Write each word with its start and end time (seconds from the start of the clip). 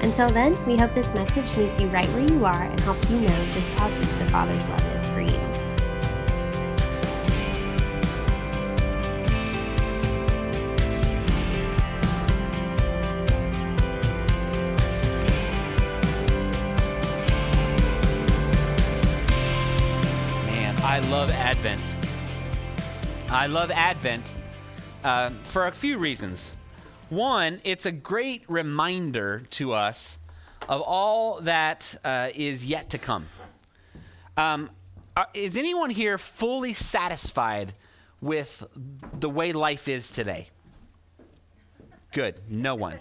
Until 0.00 0.28
then, 0.28 0.64
we 0.66 0.76
hope 0.76 0.92
this 0.94 1.14
message 1.14 1.56
meets 1.56 1.80
you 1.80 1.88
right 1.88 2.08
where 2.10 2.28
you 2.28 2.44
are 2.44 2.62
and 2.62 2.78
helps 2.80 3.10
you 3.10 3.18
know 3.20 3.46
just 3.52 3.74
how 3.74 3.88
deep 3.88 4.08
the 4.18 4.26
Father's 4.26 4.68
love 4.68 4.94
is 4.94 5.08
for 5.08 5.20
you. 5.20 5.38
Man, 20.46 20.76
I 20.82 21.00
love 21.10 21.30
Advent. 21.30 21.94
I 23.28 23.46
love 23.46 23.70
Advent 23.70 24.34
uh, 25.02 25.30
for 25.44 25.66
a 25.66 25.72
few 25.72 25.98
reasons. 25.98 26.56
One, 27.08 27.60
it's 27.62 27.86
a 27.86 27.92
great 27.92 28.44
reminder 28.48 29.44
to 29.50 29.72
us 29.72 30.18
of 30.68 30.80
all 30.80 31.40
that 31.42 31.94
uh, 32.04 32.30
is 32.34 32.66
yet 32.66 32.90
to 32.90 32.98
come. 32.98 33.26
Um, 34.36 34.70
are- 35.16 35.28
is 35.32 35.56
anyone 35.56 35.90
here 35.90 36.18
fully 36.18 36.72
satisfied 36.72 37.72
with 38.20 38.64
the 39.20 39.30
way 39.30 39.52
life 39.52 39.86
is 39.86 40.10
today? 40.10 40.48
Good. 42.12 42.40
No 42.48 42.74
one. 42.74 42.98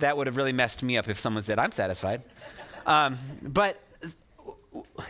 That 0.00 0.16
would 0.16 0.26
have 0.26 0.36
really 0.36 0.52
messed 0.52 0.82
me 0.82 0.98
up 0.98 1.08
if 1.08 1.18
someone 1.18 1.42
said, 1.44 1.60
I'm 1.60 1.70
satisfied. 1.70 2.22
Um, 2.86 3.16
but 3.40 3.80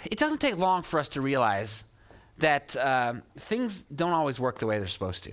it 0.05 0.19
doesn't 0.19 0.41
take 0.41 0.59
long 0.59 0.83
for 0.83 1.01
us 1.01 1.09
to 1.11 1.23
realize 1.23 1.85
that 2.39 2.77
um, 2.77 3.23
things 3.39 3.83
don't 3.83 4.13
always 4.13 4.39
work 4.39 4.59
the 4.59 4.67
way 4.67 4.79
they're 4.79 4.89
supposed 4.89 5.25
to. 5.25 5.33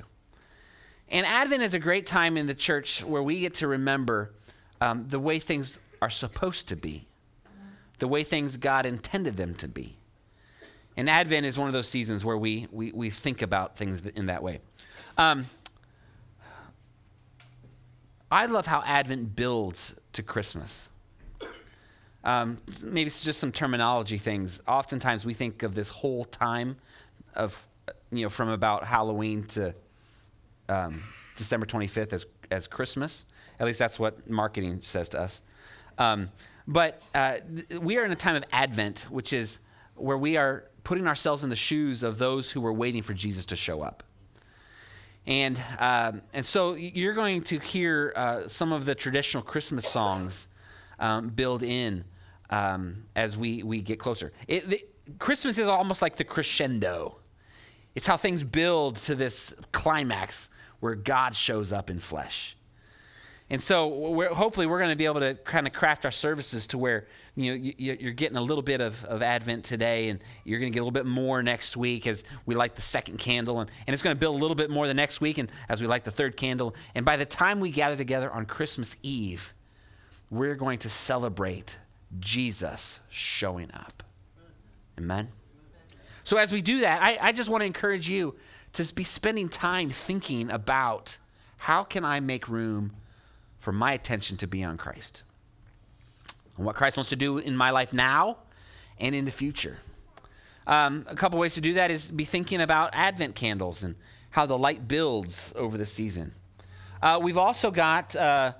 And 1.09 1.25
Advent 1.25 1.63
is 1.63 1.73
a 1.73 1.79
great 1.79 2.05
time 2.05 2.37
in 2.37 2.45
the 2.45 2.53
church 2.53 3.03
where 3.03 3.23
we 3.23 3.39
get 3.39 3.55
to 3.55 3.67
remember 3.67 4.31
um, 4.79 5.07
the 5.07 5.19
way 5.19 5.39
things 5.39 5.85
are 6.01 6.09
supposed 6.09 6.69
to 6.69 6.75
be, 6.75 7.07
the 7.97 8.07
way 8.07 8.23
things 8.23 8.57
God 8.57 8.85
intended 8.85 9.35
them 9.35 9.55
to 9.55 9.67
be. 9.67 9.95
And 10.95 11.09
Advent 11.09 11.45
is 11.45 11.57
one 11.57 11.67
of 11.67 11.73
those 11.73 11.87
seasons 11.87 12.23
where 12.23 12.37
we, 12.37 12.67
we, 12.71 12.91
we 12.91 13.09
think 13.09 13.41
about 13.41 13.77
things 13.77 14.05
in 14.05 14.27
that 14.27 14.43
way. 14.43 14.59
Um, 15.17 15.45
I 18.31 18.45
love 18.45 18.67
how 18.67 18.83
Advent 18.85 19.35
builds 19.35 19.99
to 20.13 20.21
Christmas. 20.21 20.89
Um, 22.23 22.59
maybe 22.83 23.07
it's 23.07 23.21
just 23.21 23.39
some 23.39 23.51
terminology 23.51 24.17
things. 24.17 24.59
Oftentimes 24.67 25.25
we 25.25 25.33
think 25.33 25.63
of 25.63 25.73
this 25.73 25.89
whole 25.89 26.25
time 26.25 26.77
of, 27.33 27.67
uh, 27.87 27.93
you 28.11 28.23
know, 28.23 28.29
from 28.29 28.49
about 28.49 28.83
Halloween 28.83 29.45
to 29.45 29.73
um, 30.69 31.03
December 31.35 31.65
25th 31.65 32.13
as, 32.13 32.25
as 32.51 32.67
Christmas. 32.67 33.25
At 33.59 33.65
least 33.65 33.79
that's 33.79 33.99
what 33.99 34.29
marketing 34.29 34.79
says 34.83 35.09
to 35.09 35.19
us. 35.19 35.41
Um, 35.97 36.29
but 36.67 37.01
uh, 37.13 37.37
th- 37.55 37.81
we 37.81 37.97
are 37.97 38.05
in 38.05 38.11
a 38.11 38.15
time 38.15 38.35
of 38.35 38.43
Advent, 38.51 39.07
which 39.09 39.33
is 39.33 39.59
where 39.95 40.17
we 40.17 40.37
are 40.37 40.65
putting 40.83 41.07
ourselves 41.07 41.43
in 41.43 41.49
the 41.49 41.55
shoes 41.55 42.03
of 42.03 42.17
those 42.17 42.51
who 42.51 42.61
were 42.61 42.73
waiting 42.73 43.01
for 43.01 43.13
Jesus 43.13 43.45
to 43.47 43.55
show 43.55 43.81
up. 43.81 44.03
And, 45.27 45.61
um, 45.77 46.21
and 46.33 46.45
so 46.45 46.73
you're 46.73 47.13
going 47.13 47.43
to 47.43 47.59
hear 47.59 48.13
uh, 48.15 48.47
some 48.47 48.71
of 48.71 48.85
the 48.85 48.95
traditional 48.95 49.43
Christmas 49.43 49.87
songs 49.87 50.47
um, 50.99 51.29
build 51.29 51.63
in 51.63 52.05
um, 52.49 53.03
as 53.15 53.37
we, 53.37 53.61
we 53.61 53.81
get 53.81 53.99
closer. 53.99 54.31
It, 54.47 54.69
the, 54.69 54.83
Christmas 55.17 55.57
is 55.57 55.67
almost 55.67 56.01
like 56.01 56.15
the 56.15 56.23
crescendo. 56.23 57.17
It's 57.95 58.07
how 58.07 58.17
things 58.17 58.43
build 58.43 58.97
to 58.97 59.15
this 59.15 59.53
climax 59.71 60.49
where 60.79 60.95
God 60.95 61.35
shows 61.35 61.73
up 61.73 61.89
in 61.89 61.99
flesh. 61.99 62.55
And 63.51 63.61
so 63.61 63.87
we're, 63.87 64.29
hopefully 64.29 64.67
we're 64.67 64.77
going 64.77 64.91
to 64.91 64.95
be 64.95 65.05
able 65.05 65.21
to 65.21 65.33
kind 65.33 65.65
of 65.65 65.73
craft 65.73 66.05
our 66.05 66.11
services 66.11 66.67
to 66.67 66.77
where 66.77 67.07
you 67.35 67.51
know 67.51 67.55
you, 67.55 67.97
you're 67.99 68.13
getting 68.13 68.37
a 68.37 68.41
little 68.41 68.61
bit 68.61 68.79
of, 68.79 69.03
of 69.05 69.23
Advent 69.23 69.65
today, 69.65 70.09
and 70.09 70.19
you're 70.43 70.59
going 70.59 70.71
to 70.71 70.73
get 70.73 70.81
a 70.81 70.83
little 70.83 70.91
bit 70.91 71.07
more 71.07 71.41
next 71.41 71.75
week 71.75 72.05
as 72.05 72.23
we 72.45 72.53
light 72.53 72.75
the 72.75 72.81
second 72.83 73.17
candle, 73.17 73.59
and, 73.59 73.71
and 73.87 73.93
it's 73.95 74.03
going 74.03 74.15
to 74.15 74.19
build 74.19 74.35
a 74.35 74.39
little 74.39 74.55
bit 74.55 74.69
more 74.69 74.85
the 74.85 74.93
next 74.93 75.19
week, 75.19 75.39
and 75.39 75.51
as 75.67 75.81
we 75.81 75.87
light 75.87 76.03
the 76.03 76.11
third 76.11 76.37
candle, 76.37 76.75
and 76.93 77.05
by 77.05 77.17
the 77.17 77.25
time 77.25 77.59
we 77.59 77.71
gather 77.71 77.95
together 77.95 78.31
on 78.31 78.45
Christmas 78.45 78.95
Eve, 79.01 79.53
we're 80.29 80.55
going 80.55 80.77
to 80.79 80.89
celebrate 80.89 81.77
Jesus 82.19 82.99
showing 83.09 83.71
up. 83.73 84.03
Amen. 84.99 85.29
So 86.23 86.37
as 86.37 86.51
we 86.51 86.61
do 86.61 86.81
that, 86.81 87.01
I, 87.01 87.17
I 87.19 87.31
just 87.31 87.49
want 87.49 87.61
to 87.61 87.65
encourage 87.65 88.07
you 88.07 88.35
to 88.87 88.95
be 88.95 89.03
spending 89.03 89.49
time 89.49 89.89
thinking 89.89 90.49
about 90.49 91.17
how 91.57 91.83
can 91.83 92.05
I 92.05 92.19
make 92.19 92.47
room 92.47 92.93
for 93.59 93.71
my 93.71 93.93
attention 93.93 94.37
to 94.37 94.47
be 94.47 94.63
on 94.63 94.77
Christ 94.77 95.23
and 96.57 96.65
what 96.65 96.75
Christ 96.75 96.97
wants 96.97 97.09
to 97.09 97.15
do 97.15 97.37
in 97.37 97.55
my 97.55 97.71
life 97.71 97.93
now 97.93 98.37
and 98.97 99.13
in 99.13 99.25
the 99.25 99.31
future. 99.31 99.79
Um, 100.67 101.05
a 101.09 101.15
couple 101.15 101.39
ways 101.39 101.55
to 101.55 101.61
do 101.61 101.73
that 101.73 101.91
is 101.91 102.11
be 102.11 102.25
thinking 102.25 102.61
about 102.61 102.91
Advent 102.93 103.35
candles 103.35 103.83
and 103.83 103.95
how 104.31 104.45
the 104.45 104.57
light 104.57 104.87
builds 104.87 105.53
over 105.55 105.77
the 105.77 105.85
season. 105.85 106.33
Uh, 107.01 107.19
we've 107.21 107.37
also 107.37 107.71
got 107.71 108.15
uh, 108.15 108.53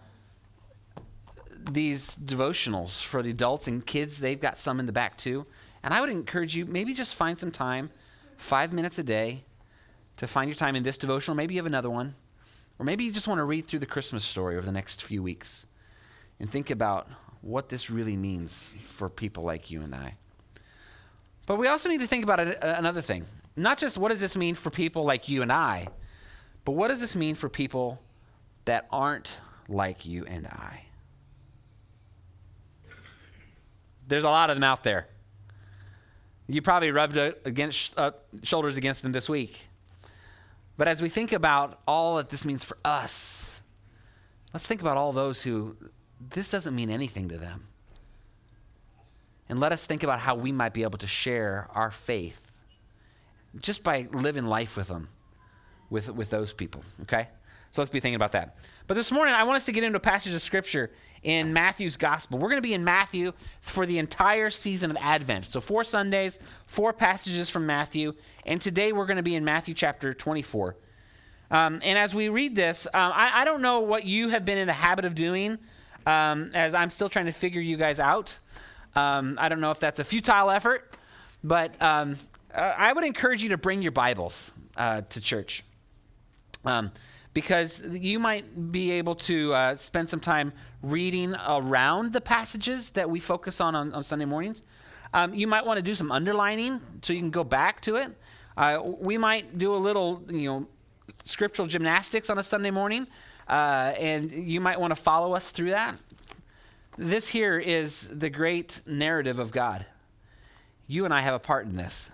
these 1.71 2.15
devotionals 2.15 3.01
for 3.03 3.21
the 3.21 3.29
adults 3.29 3.67
and 3.67 3.85
kids. 3.85 4.19
They've 4.19 4.39
got 4.39 4.59
some 4.59 4.79
in 4.79 4.85
the 4.85 4.91
back 4.91 5.17
too. 5.17 5.45
And 5.83 5.93
I 5.93 6.01
would 6.01 6.09
encourage 6.09 6.55
you 6.55 6.65
maybe 6.65 6.93
just 6.93 7.15
find 7.15 7.37
some 7.37 7.51
time, 7.51 7.91
five 8.37 8.73
minutes 8.73 8.97
a 8.97 9.03
day, 9.03 9.43
to 10.19 10.27
find 10.27 10.49
your 10.49 10.55
time 10.55 10.75
in 10.75 10.83
this 10.83 10.97
devotional. 10.97 11.35
Maybe 11.35 11.55
you 11.55 11.59
have 11.59 11.65
another 11.65 11.89
one. 11.89 12.13
Or 12.77 12.85
maybe 12.85 13.05
you 13.05 13.11
just 13.11 13.27
want 13.27 13.39
to 13.39 13.45
read 13.45 13.67
through 13.67 13.79
the 13.79 13.85
Christmas 13.85 14.23
story 14.23 14.55
over 14.55 14.65
the 14.65 14.71
next 14.71 15.03
few 15.03 15.23
weeks 15.23 15.65
and 16.39 16.49
think 16.49 16.69
about 16.69 17.07
what 17.41 17.69
this 17.69 17.89
really 17.89 18.17
means 18.17 18.75
for 18.83 19.09
people 19.09 19.43
like 19.43 19.71
you 19.71 19.81
and 19.81 19.95
I. 19.95 20.15
But 21.45 21.57
we 21.57 21.67
also 21.67 21.89
need 21.89 22.01
to 22.01 22.07
think 22.07 22.23
about 22.23 22.39
another 22.39 23.01
thing. 23.01 23.25
Not 23.55 23.77
just 23.77 23.97
what 23.97 24.09
does 24.09 24.19
this 24.19 24.35
mean 24.35 24.55
for 24.55 24.69
people 24.69 25.03
like 25.03 25.29
you 25.29 25.41
and 25.41 25.51
I, 25.51 25.87
but 26.65 26.73
what 26.73 26.89
does 26.89 26.99
this 26.99 27.15
mean 27.15 27.35
for 27.35 27.49
people 27.49 28.01
that 28.65 28.87
aren't 28.91 29.39
like 29.69 30.05
you 30.05 30.25
and 30.25 30.47
I? 30.47 30.85
There's 34.07 34.25
a 34.25 34.29
lot 34.29 34.49
of 34.49 34.57
them 34.57 34.63
out 34.63 34.83
there. 34.83 35.07
You 36.47 36.61
probably 36.61 36.91
rubbed 36.91 37.17
against, 37.17 37.97
uh, 37.97 38.11
shoulders 38.43 38.75
against 38.75 39.01
them 39.01 39.11
this 39.13 39.29
week. 39.29 39.68
But 40.79 40.87
as 40.87 41.01
we 41.01 41.09
think 41.09 41.33
about 41.33 41.81
all 41.85 42.15
that 42.15 42.29
this 42.29 42.45
means 42.45 42.63
for 42.63 42.77
us, 42.85 43.59
let's 44.53 44.65
think 44.65 44.79
about 44.79 44.95
all 44.95 45.11
those 45.11 45.41
who 45.41 45.75
this 46.29 46.51
doesn't 46.51 46.73
mean 46.73 46.89
anything 46.89 47.27
to 47.27 47.37
them. 47.37 47.67
And 49.49 49.59
let 49.59 49.73
us 49.73 49.85
think 49.85 50.03
about 50.03 50.21
how 50.21 50.35
we 50.35 50.53
might 50.53 50.73
be 50.73 50.83
able 50.83 50.97
to 50.99 51.07
share 51.07 51.67
our 51.75 51.91
faith 51.91 52.39
just 53.59 53.83
by 53.83 54.07
living 54.13 54.45
life 54.45 54.77
with 54.77 54.87
them, 54.87 55.09
with, 55.89 56.09
with 56.11 56.29
those 56.29 56.53
people, 56.53 56.81
okay? 57.01 57.27
So 57.71 57.81
let's 57.81 57.91
be 57.91 57.99
thinking 57.99 58.15
about 58.15 58.31
that. 58.31 58.57
But 58.87 58.95
this 58.95 59.11
morning, 59.11 59.35
I 59.35 59.43
want 59.43 59.57
us 59.57 59.65
to 59.67 59.71
get 59.71 59.83
into 59.83 59.97
a 59.97 60.01
passage 60.01 60.33
of 60.33 60.41
scripture 60.41 60.91
in 61.21 61.53
Matthew's 61.53 61.97
gospel. 61.97 62.39
We're 62.39 62.49
going 62.49 62.61
to 62.61 62.67
be 62.67 62.73
in 62.73 62.83
Matthew 62.83 63.33
for 63.61 63.85
the 63.85 63.99
entire 63.99 64.49
season 64.49 64.89
of 64.89 64.97
Advent. 64.99 65.45
So, 65.45 65.59
four 65.61 65.83
Sundays, 65.83 66.39
four 66.65 66.93
passages 66.93 67.49
from 67.49 67.65
Matthew. 67.65 68.13
And 68.45 68.59
today 68.59 68.91
we're 68.91 69.05
going 69.05 69.17
to 69.17 69.23
be 69.23 69.35
in 69.35 69.45
Matthew 69.45 69.75
chapter 69.75 70.13
24. 70.13 70.75
Um, 71.51 71.81
and 71.83 71.97
as 71.97 72.15
we 72.15 72.29
read 72.29 72.55
this, 72.55 72.87
um, 72.87 73.11
I, 73.13 73.41
I 73.41 73.45
don't 73.45 73.61
know 73.61 73.81
what 73.81 74.05
you 74.05 74.29
have 74.29 74.45
been 74.45 74.57
in 74.57 74.67
the 74.67 74.73
habit 74.73 75.05
of 75.05 75.15
doing 75.15 75.57
um, 76.05 76.51
as 76.53 76.73
I'm 76.73 76.89
still 76.89 77.09
trying 77.09 77.25
to 77.25 77.31
figure 77.31 77.61
you 77.61 77.77
guys 77.77 77.99
out. 77.99 78.37
Um, 78.95 79.37
I 79.39 79.49
don't 79.49 79.61
know 79.61 79.71
if 79.71 79.79
that's 79.79 79.99
a 79.99 80.03
futile 80.03 80.49
effort, 80.49 80.95
but 81.43 81.79
um, 81.81 82.15
uh, 82.53 82.73
I 82.77 82.93
would 82.93 83.03
encourage 83.03 83.43
you 83.43 83.49
to 83.49 83.57
bring 83.57 83.81
your 83.81 83.91
Bibles 83.91 84.51
uh, 84.77 85.01
to 85.01 85.21
church. 85.21 85.63
Because 87.39 87.81
you 87.87 88.19
might 88.19 88.69
be 88.69 88.91
able 88.91 89.15
to 89.15 89.53
uh, 89.53 89.75
spend 89.77 90.09
some 90.09 90.19
time 90.19 90.51
reading 90.81 91.37
around 91.47 92.11
the 92.11 92.19
passages 92.19 92.89
that 92.89 93.09
we 93.09 93.21
focus 93.21 93.61
on 93.61 93.75
on, 93.75 93.93
on 93.93 94.03
Sunday 94.03 94.25
mornings. 94.25 94.61
Um, 95.13 95.33
you 95.33 95.47
might 95.47 95.65
want 95.65 95.77
to 95.77 95.81
do 95.81 95.95
some 95.95 96.11
underlining 96.11 96.81
so 97.01 97.13
you 97.13 97.19
can 97.19 97.31
go 97.31 97.45
back 97.45 97.79
to 97.83 97.95
it. 97.95 98.09
Uh, 98.57 98.81
we 98.83 99.17
might 99.17 99.57
do 99.57 99.73
a 99.73 99.77
little, 99.77 100.21
you 100.27 100.49
know, 100.49 100.67
scriptural 101.23 101.65
gymnastics 101.65 102.29
on 102.29 102.37
a 102.39 102.43
Sunday 102.43 102.71
morning, 102.71 103.07
uh, 103.47 103.93
and 103.97 104.29
you 104.31 104.59
might 104.59 104.77
want 104.77 104.91
to 104.91 105.01
follow 105.01 105.33
us 105.33 105.49
through 105.49 105.69
that. 105.69 105.95
This 106.97 107.29
here 107.29 107.57
is 107.57 108.19
the 108.19 108.29
great 108.29 108.81
narrative 108.85 109.39
of 109.39 109.53
God. 109.53 109.85
You 110.87 111.05
and 111.05 111.13
I 111.13 111.21
have 111.21 111.35
a 111.35 111.39
part 111.39 111.67
in 111.67 111.77
this. 111.77 112.11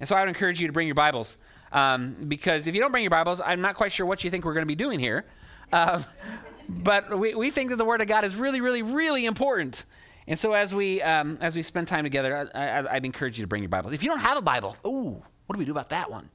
And 0.00 0.08
so 0.08 0.16
I 0.16 0.20
would 0.20 0.28
encourage 0.28 0.60
you 0.60 0.66
to 0.66 0.72
bring 0.72 0.88
your 0.88 0.96
Bibles. 0.96 1.36
Um, 1.72 2.16
because 2.28 2.66
if 2.66 2.74
you 2.74 2.80
don't 2.80 2.92
bring 2.92 3.02
your 3.02 3.10
Bibles, 3.10 3.40
I'm 3.44 3.60
not 3.60 3.74
quite 3.74 3.92
sure 3.92 4.06
what 4.06 4.22
you 4.24 4.30
think 4.30 4.44
we're 4.44 4.54
going 4.54 4.66
to 4.66 4.68
be 4.68 4.74
doing 4.74 5.00
here. 5.00 5.24
Um, 5.72 6.04
but 6.68 7.18
we, 7.18 7.34
we 7.34 7.50
think 7.50 7.70
that 7.70 7.76
the 7.76 7.84
Word 7.84 8.00
of 8.00 8.08
God 8.08 8.24
is 8.24 8.34
really, 8.36 8.60
really, 8.60 8.82
really 8.82 9.24
important. 9.24 9.84
And 10.26 10.38
so 10.38 10.52
as 10.52 10.74
we 10.74 11.02
um, 11.02 11.38
as 11.40 11.56
we 11.56 11.62
spend 11.62 11.88
time 11.88 12.04
together, 12.04 12.48
I, 12.54 12.82
would 12.94 13.04
encourage 13.04 13.38
you 13.38 13.44
to 13.44 13.48
bring 13.48 13.62
your 13.62 13.68
Bibles. 13.68 13.92
If 13.92 14.02
you 14.02 14.08
don't 14.08 14.20
have 14.20 14.38
a 14.38 14.42
Bible, 14.42 14.76
ooh, 14.86 15.22
what 15.46 15.54
do 15.54 15.58
we 15.58 15.64
do 15.64 15.72
about 15.72 15.88
that 15.90 16.10
one? 16.10 16.30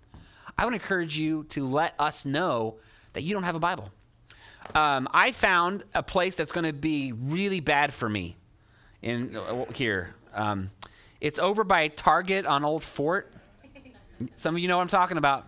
I 0.58 0.66
would 0.66 0.74
encourage 0.74 1.18
you 1.18 1.46
to 1.50 1.68
let 1.68 1.94
us 2.00 2.26
know 2.26 2.78
that 3.14 3.24
you 3.24 3.34
don't 3.34 3.44
have 3.44 3.56
a 3.56 3.60
Bible. 3.60 3.92
Um, 4.76 5.08
I 5.14 5.32
found 5.32 5.84
a 5.94 6.04
place 6.04 6.36
that's 6.36 6.52
going 6.52 6.66
to 6.66 6.74
be 6.74 7.14
really 7.14 7.60
bad 7.60 7.94
for 7.94 8.10
me 8.10 8.36
in 9.02 9.38
uh, 9.38 9.66
here. 9.74 10.16
Um, 10.34 10.72
it's 11.22 11.40
over 11.40 11.64
by 11.64 11.88
Target 11.88 12.46
on 12.46 12.66
Old 12.66 12.84
Fort. 12.84 13.32
Some 14.36 14.56
of 14.56 14.62
you 14.62 14.68
know 14.68 14.78
what 14.78 14.84
I'm 14.84 14.88
talking 14.88 15.18
about. 15.18 15.48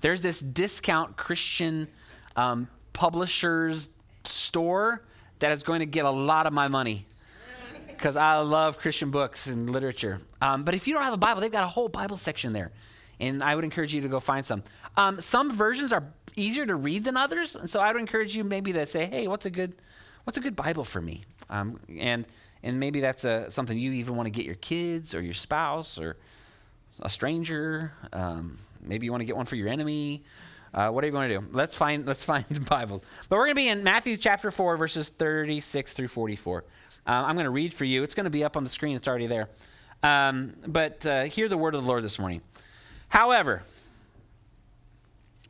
There's 0.00 0.22
this 0.22 0.40
discount 0.40 1.16
Christian 1.16 1.88
um, 2.36 2.68
publishers 2.92 3.88
store 4.24 5.02
that 5.40 5.52
is 5.52 5.62
going 5.62 5.80
to 5.80 5.86
get 5.86 6.04
a 6.04 6.10
lot 6.10 6.46
of 6.46 6.52
my 6.52 6.68
money 6.68 7.06
because 7.88 8.16
I 8.16 8.36
love 8.36 8.78
Christian 8.78 9.10
books 9.10 9.46
and 9.46 9.70
literature. 9.70 10.20
Um, 10.40 10.64
but 10.64 10.74
if 10.74 10.86
you 10.86 10.94
don't 10.94 11.02
have 11.02 11.12
a 11.12 11.18
Bible, 11.18 11.40
they've 11.40 11.50
got 11.50 11.64
a 11.64 11.68
whole 11.68 11.88
Bible 11.88 12.16
section 12.16 12.52
there. 12.52 12.70
And 13.20 13.42
I 13.42 13.56
would 13.56 13.64
encourage 13.64 13.92
you 13.92 14.00
to 14.02 14.08
go 14.08 14.20
find 14.20 14.46
some. 14.46 14.62
Um, 14.96 15.20
some 15.20 15.52
versions 15.52 15.92
are 15.92 16.04
easier 16.36 16.64
to 16.66 16.76
read 16.76 17.02
than 17.02 17.16
others, 17.16 17.56
and 17.56 17.68
so 17.68 17.80
I 17.80 17.92
would 17.92 18.00
encourage 18.00 18.36
you 18.36 18.44
maybe 18.44 18.72
to 18.72 18.86
say, 18.86 19.06
"Hey, 19.06 19.26
what's 19.26 19.44
a 19.44 19.50
good, 19.50 19.74
what's 20.22 20.38
a 20.38 20.40
good 20.40 20.54
Bible 20.54 20.84
for 20.84 21.00
me?" 21.00 21.24
Um, 21.50 21.80
and 21.98 22.24
and 22.62 22.78
maybe 22.78 23.00
that's 23.00 23.24
a, 23.24 23.50
something 23.50 23.76
you 23.76 23.90
even 23.92 24.14
want 24.14 24.28
to 24.28 24.30
get 24.30 24.46
your 24.46 24.54
kids 24.56 25.14
or 25.14 25.20
your 25.20 25.34
spouse 25.34 25.98
or 25.98 26.16
a 27.02 27.08
stranger. 27.08 27.92
Um, 28.12 28.58
maybe 28.82 29.06
you 29.06 29.12
want 29.12 29.22
to 29.22 29.26
get 29.26 29.36
one 29.36 29.46
for 29.46 29.56
your 29.56 29.68
enemy. 29.68 30.24
Uh, 30.74 30.90
whatever 30.90 31.10
you 31.10 31.16
want 31.16 31.30
to 31.30 31.38
do. 31.38 31.46
Let's 31.52 31.74
find 31.74 32.06
let's 32.06 32.24
find 32.24 32.44
Bibles. 32.68 33.02
But 33.28 33.36
we're 33.36 33.46
going 33.46 33.56
to 33.56 33.62
be 33.62 33.68
in 33.68 33.82
Matthew 33.82 34.16
chapter 34.16 34.50
four, 34.50 34.76
verses 34.76 35.08
thirty-six 35.08 35.94
through 35.94 36.08
forty-four. 36.08 36.64
Um, 37.06 37.24
I'm 37.24 37.34
going 37.36 37.44
to 37.44 37.50
read 37.50 37.72
for 37.72 37.84
you. 37.84 38.02
It's 38.02 38.14
going 38.14 38.24
to 38.24 38.30
be 38.30 38.44
up 38.44 38.56
on 38.56 38.64
the 38.64 38.70
screen. 38.70 38.94
It's 38.96 39.08
already 39.08 39.26
there. 39.26 39.48
Um, 40.02 40.54
but 40.66 41.04
uh, 41.06 41.24
hear 41.24 41.48
the 41.48 41.56
word 41.56 41.74
of 41.74 41.82
the 41.82 41.88
Lord 41.88 42.04
this 42.04 42.18
morning. 42.18 42.42
However, 43.08 43.62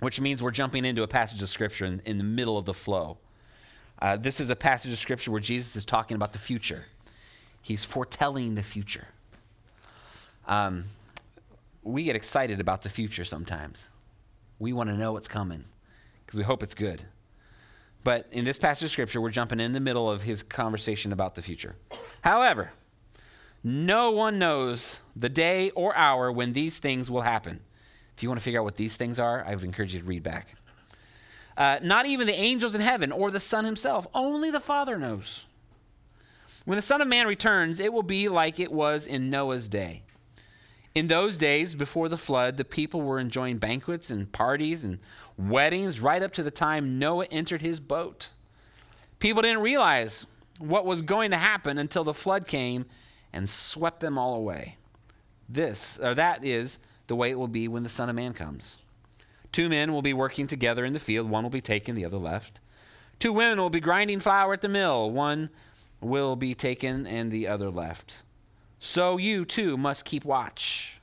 which 0.00 0.20
means 0.20 0.42
we're 0.42 0.52
jumping 0.52 0.84
into 0.84 1.02
a 1.02 1.08
passage 1.08 1.42
of 1.42 1.48
scripture 1.48 1.84
in, 1.84 2.00
in 2.04 2.18
the 2.18 2.24
middle 2.24 2.56
of 2.56 2.64
the 2.64 2.74
flow. 2.74 3.18
Uh, 4.00 4.16
this 4.16 4.38
is 4.38 4.48
a 4.48 4.56
passage 4.56 4.92
of 4.92 4.98
scripture 4.98 5.30
where 5.30 5.40
Jesus 5.40 5.74
is 5.74 5.84
talking 5.84 6.14
about 6.14 6.32
the 6.32 6.38
future. 6.38 6.84
He's 7.60 7.84
foretelling 7.84 8.54
the 8.54 8.62
future. 8.62 9.08
Um, 10.46 10.84
we 11.88 12.04
get 12.04 12.16
excited 12.16 12.60
about 12.60 12.82
the 12.82 12.88
future 12.88 13.24
sometimes. 13.24 13.88
We 14.58 14.72
want 14.72 14.90
to 14.90 14.96
know 14.96 15.12
what's 15.12 15.28
coming 15.28 15.64
because 16.24 16.38
we 16.38 16.44
hope 16.44 16.62
it's 16.62 16.74
good. 16.74 17.02
But 18.04 18.28
in 18.30 18.44
this 18.44 18.58
passage 18.58 18.84
of 18.84 18.90
scripture, 18.90 19.20
we're 19.20 19.30
jumping 19.30 19.58
in 19.58 19.72
the 19.72 19.80
middle 19.80 20.10
of 20.10 20.22
his 20.22 20.42
conversation 20.42 21.12
about 21.12 21.34
the 21.34 21.42
future. 21.42 21.76
However, 22.20 22.72
no 23.64 24.10
one 24.10 24.38
knows 24.38 25.00
the 25.16 25.28
day 25.28 25.70
or 25.70 25.96
hour 25.96 26.30
when 26.30 26.52
these 26.52 26.78
things 26.78 27.10
will 27.10 27.22
happen. 27.22 27.60
If 28.16 28.22
you 28.22 28.28
want 28.28 28.38
to 28.38 28.44
figure 28.44 28.60
out 28.60 28.64
what 28.64 28.76
these 28.76 28.96
things 28.96 29.18
are, 29.18 29.44
I 29.44 29.54
would 29.54 29.64
encourage 29.64 29.94
you 29.94 30.00
to 30.00 30.06
read 30.06 30.22
back. 30.22 30.54
Uh, 31.56 31.78
not 31.82 32.06
even 32.06 32.26
the 32.26 32.34
angels 32.34 32.74
in 32.74 32.80
heaven 32.80 33.10
or 33.10 33.30
the 33.30 33.40
Son 33.40 33.64
himself, 33.64 34.06
only 34.14 34.50
the 34.50 34.60
Father 34.60 34.98
knows. 34.98 35.46
When 36.64 36.76
the 36.76 36.82
Son 36.82 37.00
of 37.00 37.08
Man 37.08 37.26
returns, 37.26 37.80
it 37.80 37.92
will 37.92 38.02
be 38.02 38.28
like 38.28 38.60
it 38.60 38.70
was 38.70 39.06
in 39.06 39.30
Noah's 39.30 39.68
day. 39.68 40.02
In 40.98 41.06
those 41.06 41.38
days 41.38 41.76
before 41.76 42.08
the 42.08 42.18
flood, 42.18 42.56
the 42.56 42.64
people 42.64 43.02
were 43.02 43.20
enjoying 43.20 43.58
banquets 43.58 44.10
and 44.10 44.32
parties 44.32 44.82
and 44.82 44.98
weddings 45.36 46.00
right 46.00 46.20
up 46.20 46.32
to 46.32 46.42
the 46.42 46.50
time 46.50 46.98
Noah 46.98 47.26
entered 47.26 47.62
his 47.62 47.78
boat. 47.78 48.30
People 49.20 49.42
didn't 49.42 49.62
realize 49.62 50.26
what 50.58 50.84
was 50.84 51.02
going 51.02 51.30
to 51.30 51.36
happen 51.36 51.78
until 51.78 52.02
the 52.02 52.12
flood 52.12 52.48
came 52.48 52.84
and 53.32 53.48
swept 53.48 54.00
them 54.00 54.18
all 54.18 54.34
away. 54.34 54.76
This, 55.48 56.00
or 56.00 56.16
that 56.16 56.44
is 56.44 56.78
the 57.06 57.14
way 57.14 57.30
it 57.30 57.38
will 57.38 57.46
be 57.46 57.68
when 57.68 57.84
the 57.84 57.88
Son 57.88 58.08
of 58.08 58.16
Man 58.16 58.32
comes. 58.32 58.78
Two 59.52 59.68
men 59.68 59.92
will 59.92 60.02
be 60.02 60.12
working 60.12 60.48
together 60.48 60.84
in 60.84 60.94
the 60.94 60.98
field, 60.98 61.30
one 61.30 61.44
will 61.44 61.48
be 61.48 61.60
taken, 61.60 61.94
the 61.94 62.04
other 62.04 62.18
left. 62.18 62.58
Two 63.20 63.32
women 63.32 63.60
will 63.60 63.70
be 63.70 63.78
grinding 63.78 64.18
flour 64.18 64.52
at 64.52 64.62
the 64.62 64.68
mill, 64.68 65.08
one 65.12 65.50
will 66.00 66.34
be 66.34 66.56
taken 66.56 67.06
and 67.06 67.30
the 67.30 67.46
other 67.46 67.70
left. 67.70 68.16
So 68.78 69.16
you 69.16 69.44
too 69.44 69.76
must 69.76 70.04
keep 70.04 70.24
watch. 70.24 71.00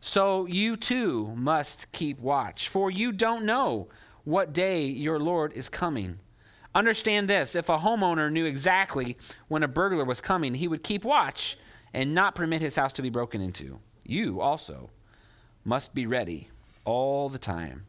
So 0.00 0.46
you 0.46 0.76
too 0.76 1.32
must 1.34 1.90
keep 1.92 2.20
watch, 2.20 2.68
for 2.68 2.90
you 2.90 3.10
don't 3.12 3.44
know 3.44 3.88
what 4.24 4.52
day 4.52 4.84
your 4.84 5.18
Lord 5.18 5.52
is 5.54 5.68
coming. 5.68 6.18
Understand 6.74 7.28
this 7.28 7.54
if 7.54 7.68
a 7.68 7.78
homeowner 7.78 8.30
knew 8.30 8.44
exactly 8.44 9.16
when 9.48 9.62
a 9.62 9.68
burglar 9.68 10.04
was 10.04 10.20
coming, 10.20 10.54
he 10.54 10.68
would 10.68 10.82
keep 10.82 11.04
watch 11.04 11.56
and 11.92 12.14
not 12.14 12.34
permit 12.34 12.60
his 12.60 12.76
house 12.76 12.92
to 12.94 13.02
be 13.02 13.10
broken 13.10 13.40
into. 13.40 13.78
You 14.02 14.40
also 14.40 14.90
must 15.64 15.94
be 15.94 16.06
ready 16.06 16.48
all 16.84 17.28
the 17.28 17.38
time, 17.38 17.86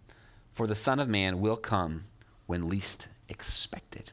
for 0.52 0.68
the 0.68 0.76
Son 0.76 1.00
of 1.00 1.10
Man 1.10 1.42
will 1.42 1.58
come 1.58 2.06
when 2.46 2.70
least 2.70 3.08
expected. 3.28 4.12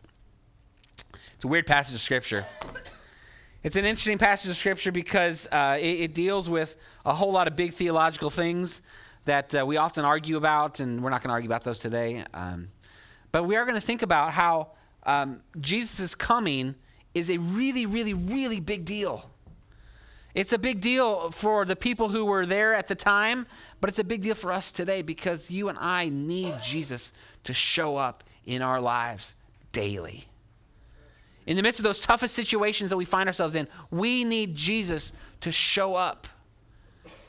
It's 1.35 1.45
a 1.45 1.49
weird 1.49 1.67
passage 1.67 1.95
of 1.95 2.01
Scripture. 2.01 2.47
It's 3.63 3.77
an 3.77 3.85
interesting 3.85 4.19
passage 4.19 4.51
of 4.51 4.57
Scripture 4.57 4.91
because 4.91 5.47
uh, 5.53 5.79
it, 5.81 6.01
it, 6.01 6.15
deals 6.15 6.51
with 6.51 6.75
a 7.07 7.15
whole 7.15 7.31
lot 7.31 7.47
of 7.47 7.55
big 7.55 7.73
theological 7.73 8.29
things 8.29 8.83
that 9.25 9.55
uh, 9.55 9.65
we 9.65 9.77
often 9.77 10.05
argue 10.05 10.37
about, 10.37 10.81
and 10.81 11.01
we're 11.01 11.11
not 11.11 11.23
going 11.23 11.29
to 11.29 11.35
argue 11.35 11.49
about 11.49 11.63
those 11.63 11.79
today. 11.79 12.25
Um, 12.35 12.71
but 13.31 13.45
we 13.45 13.55
are 13.55 13.65
going 13.65 13.77
to 13.77 13.81
think 13.81 14.03
about 14.03 14.33
how 14.33 14.71
um, 15.05 15.43
Jesus' 15.61 16.17
coming 16.17 16.75
is 17.15 17.31
a 17.31 17.39
really, 17.39 17.87
really, 17.87 18.15
really 18.15 18.59
big 18.59 18.85
deal. 18.85 19.31
It's 20.35 20.53
a 20.53 20.59
big 20.59 20.81
deal 20.81 21.31
for 21.31 21.65
the 21.65 21.77
people 21.77 22.09
who 22.09 22.25
were 22.25 22.45
there 22.45 22.75
at 22.75 22.89
the 22.89 22.97
time, 22.97 23.47
but 23.81 23.89
it's 23.89 24.01
a 24.01 24.05
big 24.05 24.23
deal 24.23 24.35
for 24.35 24.51
us 24.51 24.73
today 24.73 25.03
because 25.03 25.53
you 25.53 25.69
and 25.69 25.79
I 25.79 26.09
need 26.09 26.55
Jesus 26.63 27.13
to 27.45 27.55
show 27.55 27.97
up 27.97 28.25
in 28.45 28.61
our 28.61 28.81
lives 28.81 29.35
daily. 29.71 30.27
In 31.47 31.57
the 31.57 31.63
midst 31.63 31.81
of 31.81 31.85
those 31.85 32.01
toughest 32.01 32.35
situations 32.35 32.91
that 32.91 32.97
we 32.97 33.05
find 33.05 33.29
ourselves 33.29 33.55
in, 33.55 33.67
we 33.91 34.25
need 34.25 34.55
Jesus 34.55 35.13
to 35.41 35.51
show 35.51 35.95
up 35.95 36.29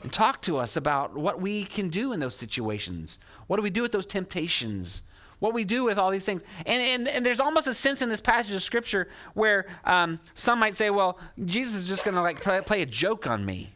and 0.02 0.12
talk 0.12 0.40
to 0.42 0.58
us 0.58 0.76
about 0.76 1.14
what 1.14 1.40
we 1.40 1.64
can 1.64 1.88
do 1.88 2.12
in 2.12 2.20
those 2.20 2.36
situations. 2.36 3.18
What 3.46 3.56
do 3.56 3.62
we 3.62 3.70
do 3.70 3.82
with 3.82 3.92
those 3.92 4.06
temptations? 4.06 5.02
What 5.40 5.52
we 5.52 5.64
do 5.64 5.82
with 5.82 5.98
all 5.98 6.10
these 6.10 6.24
things. 6.24 6.42
And, 6.64 6.80
and, 6.80 7.08
and 7.08 7.26
there's 7.26 7.40
almost 7.40 7.66
a 7.66 7.74
sense 7.74 8.02
in 8.02 8.08
this 8.08 8.20
passage 8.20 8.54
of 8.54 8.62
Scripture 8.62 9.08
where 9.32 9.66
um, 9.84 10.20
some 10.34 10.58
might 10.58 10.76
say, 10.76 10.90
well, 10.90 11.18
Jesus 11.44 11.74
is 11.74 11.88
just 11.88 12.04
going 12.04 12.14
to 12.14 12.22
like 12.22 12.40
play, 12.40 12.60
play 12.60 12.82
a 12.82 12.86
joke 12.86 13.26
on 13.26 13.44
me, 13.44 13.70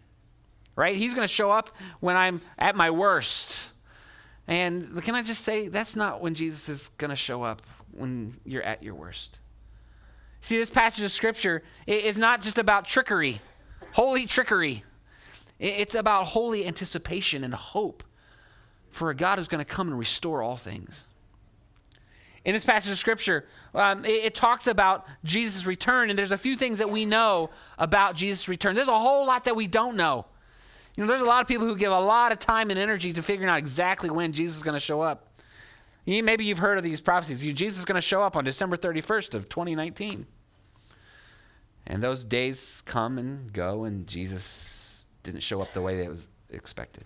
right? 0.77 0.97
He's 0.97 1.15
going 1.15 1.27
to 1.27 1.33
show 1.33 1.51
up 1.51 1.71
when 2.01 2.17
I'm 2.17 2.41
at 2.59 2.77
my 2.77 2.91
worst. 2.91 3.73
And 4.47 5.03
can 5.03 5.15
I 5.15 5.23
just 5.23 5.43
say, 5.43 5.69
that's 5.69 5.97
not 5.97 6.21
when 6.21 6.35
Jesus 6.35 6.69
is 6.69 6.89
going 6.89 7.11
to 7.11 7.17
show 7.17 7.43
up 7.43 7.63
when 7.93 8.39
you're 8.45 8.63
at 8.63 8.83
your 8.83 8.95
worst. 8.95 9.39
See, 10.41 10.57
this 10.57 10.71
passage 10.71 11.05
of 11.05 11.11
Scripture 11.11 11.63
is 11.87 12.17
not 12.17 12.43
just 12.43 12.59
about 12.59 12.85
trickery, 12.85 13.41
holy 13.93 14.27
trickery. 14.27 14.85
It's 15.59 15.95
about 15.95 16.25
holy 16.27 16.67
anticipation 16.67 17.43
and 17.43 17.53
hope 17.53 18.05
for 18.91 19.11
a 19.11 19.15
God 19.15 19.39
who's 19.39 19.49
going 19.49 19.65
to 19.65 19.71
come 19.71 19.89
and 19.89 19.99
restore 19.99 20.43
all 20.43 20.57
things. 20.57 21.05
In 22.45 22.55
this 22.55 22.65
passage 22.65 22.93
of 22.93 22.99
Scripture, 22.99 23.45
um, 23.75 24.05
it, 24.05 24.25
it, 24.25 24.35
talks 24.35 24.67
about 24.67 25.07
Jesus' 25.25 25.67
return, 25.67 26.09
and 26.09 26.19
there's 26.19 26.31
a 26.31 26.39
few 26.39 26.57
things 26.57 26.79
that 26.79 26.89
we 26.89 27.05
know 27.05 27.51
about 27.77 28.15
Jesus' 28.15 28.49
return. 28.49 28.75
There's 28.75 28.89
a 28.89 28.99
whole 28.99 29.27
lot 29.27 29.45
that 29.45 29.57
we 29.57 29.67
don't 29.67 29.97
know. 29.97 30.25
You 30.97 31.05
know, 31.05 31.09
there's 31.09 31.21
a 31.21 31.27
lot 31.27 31.43
of 31.43 31.49
people 31.49 31.67
who 31.67 31.77
give 31.77 31.93
a 31.93 32.01
lot 32.01 32.33
of 32.33 32.39
time 32.39 32.71
and 32.71 32.79
energy 32.79 33.13
to 33.13 33.23
figuring 33.23 33.51
out 33.51 33.59
exactly 33.59 34.09
when 34.09 34.33
Jesus 34.33 34.57
is 34.57 34.63
going 34.63 34.75
to 34.75 34.81
show 34.81 35.01
up. 35.01 35.28
Maybe 36.09 36.47
you've 36.47 36.59
heard 36.59 36.79
of 36.79 36.85
these 36.85 37.03
prophecies. 37.03 37.53
Jesus 37.53 37.81
is 37.81 37.85
going 37.85 37.97
to 37.97 38.01
show 38.01 38.23
up 38.23 38.35
on 38.35 38.43
December 38.43 38.79
31st 38.79 39.35
of 39.35 39.51
2019. 39.51 40.27
And 41.87 42.03
those 42.03 42.25
days 42.25 42.83
come 42.87 43.19
and 43.19 43.53
go, 43.53 43.85
and 43.85 44.07
Jesus 44.07 45.07
didn't 45.23 45.43
show 45.43 45.61
up 45.61 45.75
the 45.75 45.83
way 45.83 45.97
that 45.97 46.05
it 46.05 46.09
was 46.09 46.27
expected. 46.51 47.05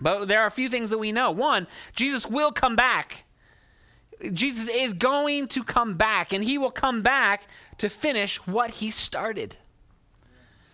But 0.00 0.26
there 0.26 0.40
are 0.40 0.46
a 0.46 0.50
few 0.50 0.68
things 0.68 0.90
that 0.90 0.98
we 0.98 1.12
know. 1.12 1.30
One, 1.30 1.68
Jesus 1.94 2.26
will 2.26 2.50
come 2.50 2.74
back. 2.74 3.24
Jesus 4.32 4.68
is 4.68 4.92
going 4.92 5.46
to 5.48 5.62
come 5.62 5.94
back, 5.94 6.32
and 6.32 6.42
he 6.42 6.58
will 6.58 6.72
come 6.72 7.02
back 7.02 7.44
to 7.78 7.88
finish 7.88 8.44
what 8.48 8.70
he 8.72 8.90
started. 8.90 9.56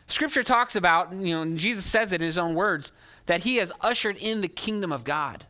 Scripture 0.06 0.42
talks 0.42 0.76
about, 0.76 1.12
you 1.12 1.34
know, 1.34 1.56
Jesus 1.56 1.84
says 1.84 2.12
it 2.12 2.22
in 2.22 2.26
his 2.26 2.38
own 2.38 2.54
words, 2.54 2.92
that 3.26 3.42
he 3.42 3.56
has 3.56 3.70
ushered 3.82 4.16
in 4.16 4.40
the 4.40 4.48
kingdom 4.48 4.92
of 4.92 5.04
God. 5.04 5.44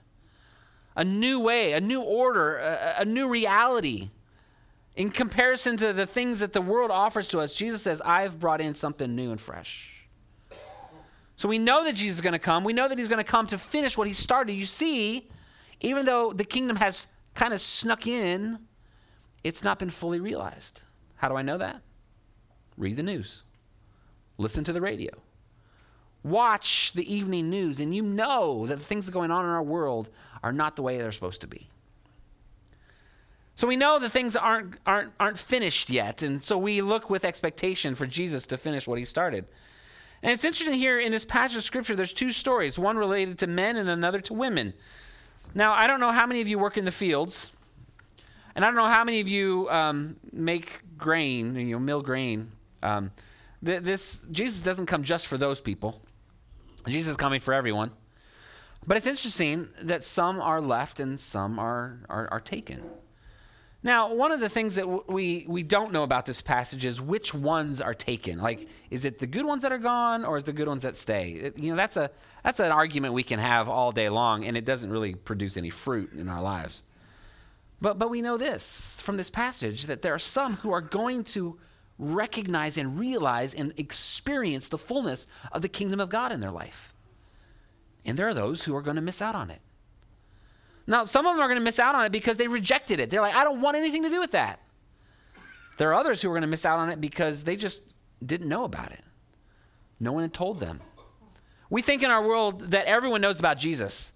A 0.97 1.05
new 1.05 1.39
way, 1.39 1.73
a 1.73 1.81
new 1.81 2.01
order, 2.01 2.57
a, 2.59 3.03
a 3.03 3.05
new 3.05 3.29
reality. 3.29 4.11
In 4.97 5.11
comparison 5.11 5.77
to 5.77 5.93
the 5.93 6.07
things 6.07 6.41
that 6.41 6.55
the 6.55 6.63
world 6.63 6.91
offers 6.91 7.29
to 7.29 7.41
us, 7.41 7.55
Jesus 7.55 7.83
says, 7.83 8.01
I've 8.01 8.41
brought 8.41 8.63
in 8.63 8.75
something 8.75 9.15
new 9.15 9.31
and 9.31 9.41
fresh. 9.41 10.09
So 11.37 11.51
we 11.51 11.59
know 11.59 11.85
that 11.85 11.95
Jesus 11.95 12.17
is 12.17 12.23
going 12.23 12.33
to 12.33 12.39
come. 12.39 12.65
We 12.65 12.73
know 12.73 12.89
that 12.89 12.97
he's 12.97 13.09
going 13.09 13.23
to 13.23 13.31
come 13.31 13.47
to 13.49 13.59
finish 13.59 13.99
what 13.99 14.07
he 14.07 14.15
started. 14.15 14.55
You 14.55 14.65
see, 14.65 15.29
even 15.81 16.07
though 16.07 16.33
the 16.33 16.45
kingdom 16.45 16.77
has 16.77 17.15
kind 17.35 17.53
of 17.53 17.61
snuck 17.61 18.07
in, 18.07 18.59
it's 19.45 19.63
not 19.63 19.79
been 19.79 19.91
fully 19.91 20.19
realized. 20.19 20.81
How 21.17 21.29
do 21.29 21.37
I 21.37 21.43
know 21.43 21.59
that? 21.59 21.83
Read 22.79 22.97
the 22.97 23.03
news, 23.03 23.43
listen 24.39 24.65
to 24.65 24.73
the 24.73 24.81
radio, 24.81 25.13
watch 26.23 26.93
the 26.95 27.15
evening 27.15 27.49
news, 27.49 27.81
and 27.81 27.95
you 27.95 28.03
know 28.03 28.67
that 28.67 28.77
the 28.77 28.85
things 28.85 29.07
that 29.07 29.13
are 29.13 29.15
going 29.15 29.31
on 29.31 29.45
in 29.45 29.51
our 29.51 29.63
world 29.63 30.09
are 30.43 30.53
not 30.53 30.77
the 30.77 30.83
way 30.83 30.99
they're 30.99 31.13
supposed 31.13 31.41
to 31.43 31.47
be. 31.47 31.69
So 33.55 33.67
we 33.67 33.77
know 33.77 33.99
that 33.99 34.11
things 34.11 34.37
aren't, 34.37 34.75
aren't, 34.87 35.13
aren't 35.19 35.39
finished 35.39 35.89
yet, 35.89 36.23
and 36.23 36.43
so 36.43 36.59
we 36.59 36.83
look 36.83 37.09
with 37.09 37.25
expectation 37.25 37.95
for 37.95 38.07
Jesus 38.07 38.47
to 38.49 38.59
finish 38.59 38.87
what 38.87 38.99
he 38.99 39.05
started. 39.07 39.47
And 40.23 40.33
it's 40.33 40.45
interesting 40.45 40.75
here 40.75 40.99
in 40.99 41.11
this 41.11 41.25
passage 41.25 41.57
of 41.57 41.63
scripture, 41.63 41.97
there's 41.97 42.13
two 42.13 42.33
stories, 42.33 42.79
one 42.79 42.99
related 42.99 43.39
to 43.39 43.47
men 43.47 43.77
and 43.77 43.89
another 43.89 44.21
to 44.23 44.35
women. 44.35 44.75
Now, 45.55 45.73
I 45.73 45.87
don't 45.87 46.01
know 46.01 46.13
how 46.13 46.27
many 46.27 46.43
of 46.43 46.49
you 46.49 46.59
work 46.59 46.77
in 46.77 46.85
the 46.85 46.93
fields, 46.93 47.55
and 48.55 48.65
I 48.65 48.69
don't 48.69 48.77
know 48.77 48.85
how 48.85 49.05
many 49.05 49.21
of 49.21 49.29
you 49.29 49.69
um, 49.71 50.17
make 50.33 50.81
grain, 50.99 51.57
you 51.57 51.77
know, 51.77 51.79
mill 51.79 52.03
grain. 52.03 52.53
Um, 52.83 53.11
th- 53.65 53.83
this 53.83 54.27
Jesus 54.31 54.61
doesn't 54.63 54.87
come 54.87 55.03
just 55.03 55.27
for 55.27 55.39
those 55.39 55.61
people. 55.61 56.03
Jesus 56.87 57.13
is 57.13 57.17
coming 57.17 57.41
for 57.41 57.55
everyone. 57.55 57.91
But 58.87 58.97
it's 58.97 59.07
interesting 59.07 59.69
that 59.83 60.05
some 60.05 60.41
are 60.41 60.61
left 60.61 61.01
and 61.01 61.19
some 61.19 61.59
are, 61.59 61.99
are, 62.09 62.29
are 62.31 62.41
taken. 62.41 62.83
Now, 63.83 64.13
one 64.13 64.33
of 64.33 64.41
the 64.41 64.49
things 64.49 64.75
that 64.77 65.09
we, 65.09 65.45
we 65.49 65.63
don't 65.63 65.93
know 65.93 66.03
about 66.03 66.27
this 66.27 66.41
passage 66.41 66.85
is 66.85 67.01
which 67.01 67.33
ones 67.33 67.81
are 67.81 67.95
taken. 67.95 68.41
Like, 68.41 68.69
is 68.91 69.05
it 69.05 69.19
the 69.19 69.27
good 69.27 69.47
ones 69.47 69.63
that 69.63 69.71
are 69.71 69.79
gone 69.79 70.25
or 70.25 70.37
is 70.37 70.45
the 70.45 70.53
good 70.53 70.67
ones 70.67 70.83
that 70.83 70.97
stay? 70.97 71.31
It, 71.31 71.59
you 71.59 71.71
know, 71.71 71.77
that's, 71.77 71.97
a, 71.97 72.11
that's 72.43 72.59
an 72.59 72.73
argument 72.73 73.15
we 73.15 73.23
can 73.23 73.39
have 73.39 73.69
all 73.69 73.93
day 73.93 74.09
long, 74.09 74.45
and 74.45 74.57
it 74.57 74.65
doesn't 74.65 74.91
really 74.91 75.15
produce 75.15 75.57
any 75.57 75.71
fruit 75.71 76.13
in 76.15 76.29
our 76.29 76.43
lives. 76.43 76.83
But, 77.81 77.99
but 77.99 78.11
we 78.11 78.23
know 78.23 78.37
this 78.37 78.97
from 79.01 79.19
this 79.19 79.31
passage 79.31 79.87
that 79.87 80.03
there 80.03 80.15
are 80.15 80.19
some 80.19 80.55
who 80.55 80.73
are 80.73 80.81
going 80.81 81.23
to 81.25 81.59
recognize 81.99 82.77
and 82.79 82.99
realize 82.99 83.55
and 83.55 83.73
experience 83.77 84.69
the 84.69 84.79
fullness 84.79 85.27
of 85.53 85.63
the 85.63 85.69
kingdom 85.69 86.01
of 86.01 86.09
God 86.09 86.33
in 86.33 86.41
their 86.41 86.51
life. 86.51 86.93
And 88.07 88.17
there 88.17 88.29
are 88.29 88.35
those 88.35 88.65
who 88.65 88.75
are 88.75 88.83
going 88.83 88.97
to 88.97 89.03
miss 89.03 89.21
out 89.21 89.35
on 89.35 89.51
it. 89.51 89.61
Now, 90.87 91.05
some 91.05 91.27
of 91.27 91.35
them 91.35 91.43
are 91.43 91.49
going 91.49 91.59
to 91.59 91.65
miss 91.65 91.81
out 91.81 91.97
on 91.97 92.05
it 92.05 92.13
because 92.13 92.39
they 92.39 92.47
rejected 92.47 93.01
it. 93.01 93.11
They're 93.11 93.21
like, 93.21 93.35
I 93.35 93.43
don't 93.45 93.61
want 93.61 93.77
anything 93.77 94.05
to 94.05 94.09
do 94.09 94.21
with 94.21 94.31
that. 94.31 94.61
There 95.77 95.91
are 95.91 95.95
others 95.95 96.23
who 96.23 96.31
are 96.31 96.33
going 96.33 96.43
to 96.43 96.47
miss 96.47 96.65
out 96.65 96.79
on 96.79 96.91
it 96.91 97.01
because 97.01 97.45
they 97.45 97.57
just 97.57 97.93
didn't 98.25 98.49
know 98.49 98.65
about 98.65 98.93
it. 98.93 99.01
No 99.99 100.13
one 100.13 100.23
had 100.23 100.33
told 100.33 100.61
them. 100.61 100.81
We 101.69 101.83
think 101.83 102.03
in 102.03 102.11
our 102.11 102.25
world 102.25 102.71
that 102.71 102.87
everyone 102.87 103.21
knows 103.21 103.41
about 103.41 103.59
Jesus. 103.59 104.13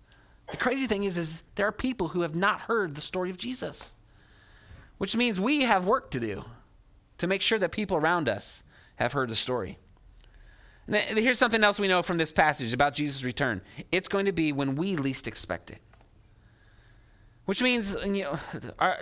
The 0.50 0.56
crazy 0.56 0.86
thing 0.86 1.04
is, 1.04 1.18
is 1.18 1.42
there 1.56 1.66
are 1.66 1.72
people 1.72 2.08
who 2.08 2.20
have 2.20 2.36
not 2.36 2.62
heard 2.62 2.94
the 2.94 3.00
story 3.00 3.30
of 3.30 3.36
Jesus, 3.36 3.94
which 4.98 5.16
means 5.16 5.40
we 5.40 5.62
have 5.62 5.84
work 5.84 6.10
to 6.12 6.20
do 6.20 6.44
to 7.18 7.26
make 7.26 7.42
sure 7.42 7.58
that 7.58 7.72
people 7.72 7.96
around 7.96 8.28
us 8.28 8.62
have 8.96 9.12
heard 9.12 9.28
the 9.28 9.34
story. 9.34 9.78
Here's 10.90 11.38
something 11.38 11.62
else 11.62 11.78
we 11.78 11.88
know 11.88 12.02
from 12.02 12.18
this 12.18 12.32
passage 12.32 12.72
about 12.72 12.94
Jesus' 12.94 13.22
return 13.22 13.60
it's 13.92 14.08
going 14.08 14.26
to 14.26 14.32
be 14.32 14.52
when 14.52 14.74
we 14.74 14.96
least 14.96 15.28
expect 15.28 15.70
it. 15.70 15.80
Which 17.44 17.62
means, 17.62 17.96
you 18.04 18.22
know, 18.22 18.38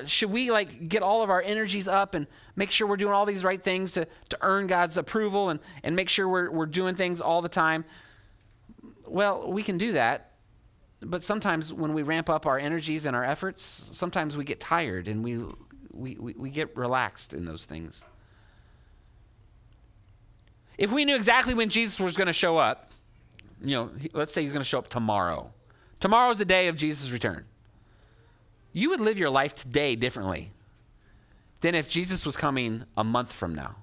should 0.06 0.30
we 0.30 0.50
like 0.50 0.88
get 0.88 1.02
all 1.02 1.22
of 1.22 1.28
our 1.28 1.42
energies 1.42 1.86
up 1.86 2.14
and 2.14 2.26
make 2.56 2.70
sure 2.70 2.86
we're 2.86 2.96
doing 2.96 3.12
all 3.12 3.26
these 3.26 3.44
right 3.44 3.62
things 3.62 3.92
to, 3.94 4.06
to 4.30 4.38
earn 4.40 4.66
God's 4.66 4.96
approval 4.96 5.50
and, 5.50 5.60
and 5.82 5.94
make 5.94 6.08
sure 6.08 6.26
we're, 6.26 6.50
we're 6.50 6.66
doing 6.66 6.94
things 6.94 7.20
all 7.20 7.42
the 7.42 7.48
time? 7.48 7.84
Well, 9.06 9.50
we 9.50 9.62
can 9.62 9.76
do 9.76 9.92
that. 9.92 10.32
But 11.00 11.22
sometimes 11.22 11.72
when 11.72 11.94
we 11.94 12.02
ramp 12.02 12.30
up 12.30 12.46
our 12.46 12.58
energies 12.58 13.06
and 13.06 13.14
our 13.14 13.24
efforts, 13.24 13.62
sometimes 13.62 14.36
we 14.36 14.44
get 14.44 14.60
tired 14.60 15.08
and 15.08 15.22
we, 15.22 15.44
we, 15.92 16.16
we, 16.16 16.32
we 16.34 16.50
get 16.50 16.76
relaxed 16.76 17.34
in 17.34 17.44
those 17.44 17.66
things. 17.66 18.04
If 20.78 20.92
we 20.92 21.04
knew 21.04 21.16
exactly 21.16 21.54
when 21.54 21.68
Jesus 21.68 22.00
was 22.00 22.16
going 22.16 22.28
to 22.28 22.32
show 22.32 22.56
up, 22.56 22.90
you 23.62 23.74
know, 23.74 23.90
let's 24.14 24.32
say 24.32 24.42
he's 24.42 24.52
going 24.52 24.62
to 24.62 24.68
show 24.68 24.78
up 24.78 24.88
tomorrow. 24.88 25.50
Tomorrow's 25.98 26.38
the 26.38 26.44
day 26.44 26.68
of 26.68 26.76
Jesus' 26.76 27.10
return 27.10 27.44
you 28.72 28.90
would 28.90 29.00
live 29.00 29.18
your 29.18 29.30
life 29.30 29.54
today 29.54 29.96
differently 29.96 30.52
than 31.62 31.74
if 31.74 31.88
Jesus 31.88 32.24
was 32.24 32.36
coming 32.36 32.84
a 32.96 33.02
month 33.02 33.32
from 33.32 33.54
now. 33.54 33.76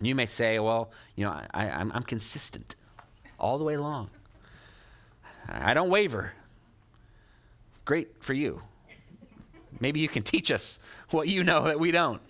You 0.00 0.14
may 0.14 0.26
say, 0.26 0.58
well, 0.58 0.90
you 1.14 1.24
know, 1.24 1.40
I, 1.52 1.66
am 1.66 1.92
I'm 1.94 2.02
consistent 2.02 2.76
all 3.38 3.58
the 3.58 3.64
way 3.64 3.74
along. 3.74 4.10
I 5.48 5.74
don't 5.74 5.90
waver. 5.90 6.32
Great 7.84 8.22
for 8.22 8.32
you. 8.32 8.62
Maybe 9.80 10.00
you 10.00 10.08
can 10.08 10.22
teach 10.22 10.50
us 10.50 10.78
what 11.10 11.28
you 11.28 11.44
know 11.44 11.64
that 11.64 11.78
we 11.78 11.90
don't. 11.90 12.20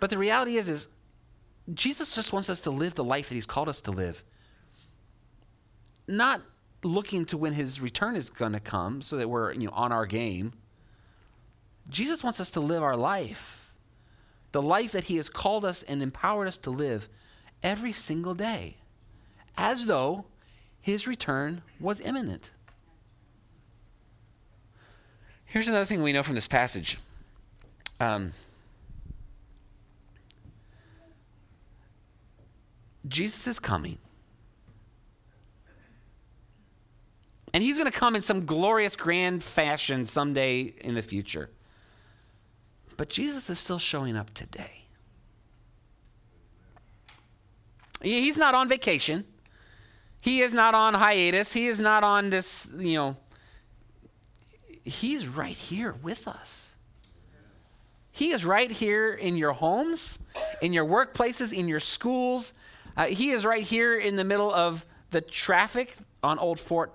But 0.00 0.10
the 0.10 0.18
reality 0.18 0.56
is, 0.56 0.68
is 0.68 0.88
Jesus 1.72 2.14
just 2.14 2.32
wants 2.32 2.50
us 2.50 2.60
to 2.62 2.70
live 2.70 2.94
the 2.94 3.04
life 3.04 3.28
that 3.28 3.34
he's 3.34 3.46
called 3.46 3.68
us 3.68 3.80
to 3.82 3.90
live. 3.90 4.24
Not 6.08 6.42
looking 6.82 7.24
to 7.26 7.36
when 7.36 7.52
his 7.52 7.80
return 7.80 8.16
is 8.16 8.28
going 8.28 8.52
to 8.52 8.60
come 8.60 9.02
so 9.02 9.16
that 9.16 9.30
we're 9.30 9.52
you 9.52 9.66
know 9.66 9.72
on 9.72 9.92
our 9.92 10.06
game. 10.06 10.52
Jesus 11.88 12.22
wants 12.22 12.40
us 12.40 12.50
to 12.52 12.60
live 12.60 12.82
our 12.82 12.96
life. 12.96 13.72
The 14.52 14.62
life 14.62 14.92
that 14.92 15.04
he 15.04 15.16
has 15.16 15.28
called 15.28 15.64
us 15.64 15.82
and 15.82 16.02
empowered 16.02 16.48
us 16.48 16.58
to 16.58 16.70
live 16.70 17.08
every 17.62 17.92
single 17.92 18.34
day 18.34 18.76
as 19.56 19.86
though 19.86 20.24
his 20.80 21.06
return 21.06 21.62
was 21.78 22.00
imminent. 22.00 22.50
Here's 25.44 25.68
another 25.68 25.84
thing 25.84 26.02
we 26.02 26.12
know 26.12 26.22
from 26.22 26.34
this 26.34 26.48
passage. 26.48 26.98
Um, 28.00 28.32
jesus 33.06 33.46
is 33.46 33.58
coming 33.58 33.98
And 37.52 37.62
he's 37.62 37.76
going 37.76 37.90
to 37.90 37.96
come 37.96 38.16
in 38.16 38.22
some 38.22 38.46
glorious, 38.46 38.96
grand 38.96 39.44
fashion 39.44 40.06
someday 40.06 40.62
in 40.62 40.94
the 40.94 41.02
future. 41.02 41.50
But 42.96 43.08
Jesus 43.08 43.50
is 43.50 43.58
still 43.58 43.78
showing 43.78 44.16
up 44.16 44.32
today. 44.32 44.86
He's 48.02 48.36
not 48.36 48.54
on 48.54 48.68
vacation. 48.68 49.24
He 50.20 50.40
is 50.40 50.54
not 50.54 50.74
on 50.74 50.94
hiatus. 50.94 51.52
He 51.52 51.66
is 51.68 51.80
not 51.80 52.04
on 52.04 52.30
this, 52.30 52.72
you 52.76 52.94
know, 52.94 53.16
he's 54.84 55.26
right 55.26 55.56
here 55.56 55.94
with 56.02 56.26
us. 56.26 56.70
He 58.12 58.30
is 58.30 58.44
right 58.44 58.70
here 58.70 59.14
in 59.14 59.36
your 59.36 59.52
homes, 59.52 60.18
in 60.60 60.72
your 60.72 60.84
workplaces, 60.84 61.52
in 61.52 61.66
your 61.68 61.80
schools. 61.80 62.52
Uh, 62.96 63.06
he 63.06 63.30
is 63.30 63.44
right 63.44 63.62
here 63.62 63.96
in 63.96 64.16
the 64.16 64.24
middle 64.24 64.52
of 64.52 64.86
the 65.10 65.20
traffic 65.20 65.94
on 66.22 66.38
Old 66.38 66.58
Fort 66.58 66.94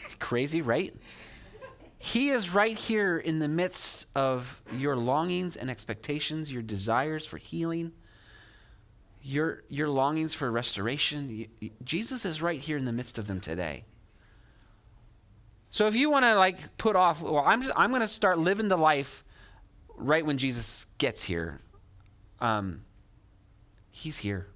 Crazy, 0.18 0.62
right? 0.62 0.94
He 1.98 2.30
is 2.30 2.50
right 2.50 2.78
here 2.78 3.18
in 3.18 3.38
the 3.38 3.48
midst 3.48 4.06
of 4.14 4.62
your 4.72 4.96
longings 4.96 5.56
and 5.56 5.70
expectations, 5.70 6.52
your 6.52 6.62
desires 6.62 7.26
for 7.26 7.36
healing, 7.36 7.92
your, 9.22 9.64
your 9.68 9.88
longings 9.88 10.32
for 10.32 10.50
restoration. 10.50 11.46
Jesus 11.82 12.24
is 12.24 12.40
right 12.40 12.60
here 12.60 12.76
in 12.76 12.84
the 12.84 12.92
midst 12.92 13.18
of 13.18 13.26
them 13.26 13.40
today. 13.40 13.84
So 15.70 15.88
if 15.88 15.96
you 15.96 16.08
want 16.08 16.24
to 16.24 16.36
like 16.36 16.76
put 16.78 16.96
off, 16.96 17.22
well, 17.22 17.44
I'm, 17.44 17.64
I'm 17.74 17.90
going 17.90 18.02
to 18.02 18.08
start 18.08 18.38
living 18.38 18.68
the 18.68 18.78
life 18.78 19.24
right 19.96 20.24
when 20.24 20.38
Jesus 20.38 20.86
gets 20.98 21.24
here. 21.24 21.60
Um, 22.40 22.85
he's 23.96 24.18
here. 24.18 24.46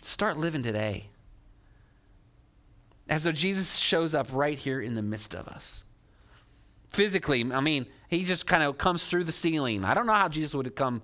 Start 0.00 0.38
living 0.38 0.62
today 0.62 1.04
as 3.08 3.24
though 3.24 3.32
Jesus 3.32 3.76
shows 3.76 4.14
up 4.14 4.26
right 4.32 4.58
here 4.58 4.80
in 4.80 4.94
the 4.94 5.02
midst 5.02 5.34
of 5.34 5.46
us. 5.46 5.84
Physically, 6.88 7.44
I 7.52 7.60
mean, 7.60 7.86
he 8.08 8.24
just 8.24 8.46
kind 8.46 8.62
of 8.62 8.78
comes 8.78 9.04
through 9.06 9.24
the 9.24 9.32
ceiling. 9.32 9.84
I 9.84 9.92
don't 9.92 10.06
know 10.06 10.14
how 10.14 10.28
Jesus 10.28 10.54
would 10.54 10.64
have 10.64 10.74
come 10.74 11.02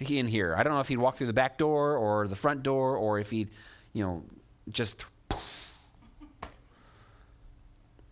in 0.00 0.26
here. 0.26 0.54
I 0.56 0.62
don't 0.62 0.72
know 0.72 0.80
if 0.80 0.88
he'd 0.88 0.96
walk 0.96 1.16
through 1.16 1.26
the 1.26 1.34
back 1.34 1.58
door 1.58 1.96
or 1.96 2.26
the 2.26 2.36
front 2.36 2.62
door 2.62 2.96
or 2.96 3.18
if 3.18 3.30
he'd, 3.30 3.50
you 3.92 4.02
know, 4.02 4.22
just. 4.70 5.04